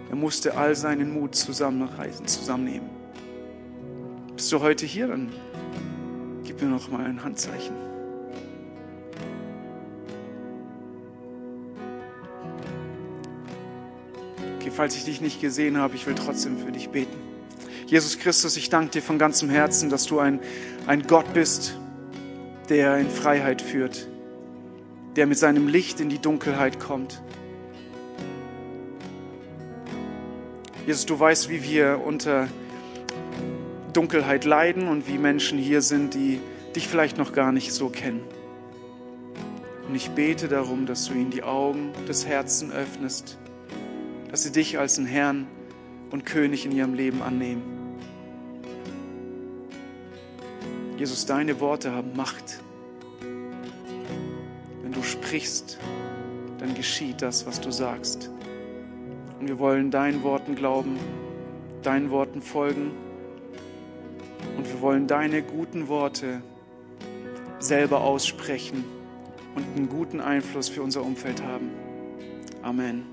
Er 0.09 0.17
musste 0.17 0.57
all 0.57 0.75
seinen 0.75 1.13
Mut 1.13 1.35
zusammenreißen, 1.35 2.27
zusammennehmen. 2.27 2.89
Bist 4.35 4.51
du 4.51 4.59
heute 4.59 4.85
hier? 4.85 5.07
Dann 5.07 5.31
gib 6.43 6.61
mir 6.61 6.67
noch 6.67 6.91
mal 6.91 7.05
ein 7.05 7.23
Handzeichen. 7.23 7.75
Okay, 14.57 14.69
falls 14.69 14.95
ich 14.95 15.05
dich 15.05 15.21
nicht 15.21 15.39
gesehen 15.39 15.77
habe, 15.77 15.95
ich 15.95 16.05
will 16.07 16.15
trotzdem 16.15 16.57
für 16.57 16.73
dich 16.73 16.89
beten. 16.89 17.15
Jesus 17.87 18.19
Christus, 18.19 18.57
ich 18.57 18.69
danke 18.69 18.91
dir 18.91 19.01
von 19.01 19.17
ganzem 19.17 19.49
Herzen, 19.49 19.89
dass 19.89 20.05
du 20.07 20.19
ein, 20.19 20.41
ein 20.87 21.03
Gott 21.03 21.33
bist, 21.33 21.77
der 22.67 22.97
in 22.97 23.09
Freiheit 23.09 23.61
führt, 23.61 24.07
der 25.15 25.27
mit 25.27 25.37
seinem 25.37 25.67
Licht 25.67 25.99
in 25.99 26.09
die 26.09 26.19
Dunkelheit 26.19 26.79
kommt 26.79 27.21
Jesus, 30.85 31.05
du 31.05 31.17
weißt, 31.17 31.49
wie 31.49 31.63
wir 31.63 32.01
unter 32.03 32.49
Dunkelheit 33.93 34.43
leiden 34.43 34.89
und 34.89 35.07
wie 35.07 35.17
Menschen 35.17 35.57
hier 35.57 35.81
sind, 35.81 36.13
die 36.13 36.41
dich 36.75 36.89
vielleicht 36.89 37.17
noch 37.17 37.31
gar 37.31 37.53
nicht 37.53 37.71
so 37.71 37.87
kennen. 37.87 38.21
Und 39.87 39.95
ich 39.95 40.09
bete 40.09 40.49
darum, 40.49 40.85
dass 40.85 41.05
du 41.05 41.13
ihnen 41.13 41.29
die 41.29 41.43
Augen 41.43 41.93
des 42.09 42.27
Herzens 42.27 42.73
öffnest, 42.73 43.37
dass 44.29 44.43
sie 44.43 44.51
dich 44.51 44.77
als 44.77 44.95
den 44.95 45.05
Herrn 45.05 45.47
und 46.11 46.25
König 46.25 46.65
in 46.65 46.73
ihrem 46.73 46.95
Leben 46.95 47.21
annehmen. 47.21 47.61
Jesus, 50.97 51.25
deine 51.25 51.61
Worte 51.61 51.93
haben 51.93 52.13
Macht. 52.15 52.62
Sprichst, 55.33 55.79
dann 56.59 56.75
geschieht 56.75 57.23
das, 57.23 57.47
was 57.47 57.59
du 57.59 57.71
sagst. 57.71 58.29
Und 59.39 59.47
wir 59.47 59.57
wollen 59.57 59.89
deinen 59.89 60.21
Worten 60.21 60.53
glauben, 60.53 60.99
deinen 61.81 62.11
Worten 62.11 62.39
folgen. 62.39 62.91
Und 64.55 64.67
wir 64.67 64.79
wollen 64.81 65.07
deine 65.07 65.41
guten 65.41 65.87
Worte 65.87 66.43
selber 67.57 68.01
aussprechen 68.01 68.85
und 69.55 69.65
einen 69.75 69.89
guten 69.89 70.21
Einfluss 70.21 70.69
für 70.69 70.83
unser 70.83 71.01
Umfeld 71.01 71.41
haben. 71.41 71.71
Amen. 72.61 73.12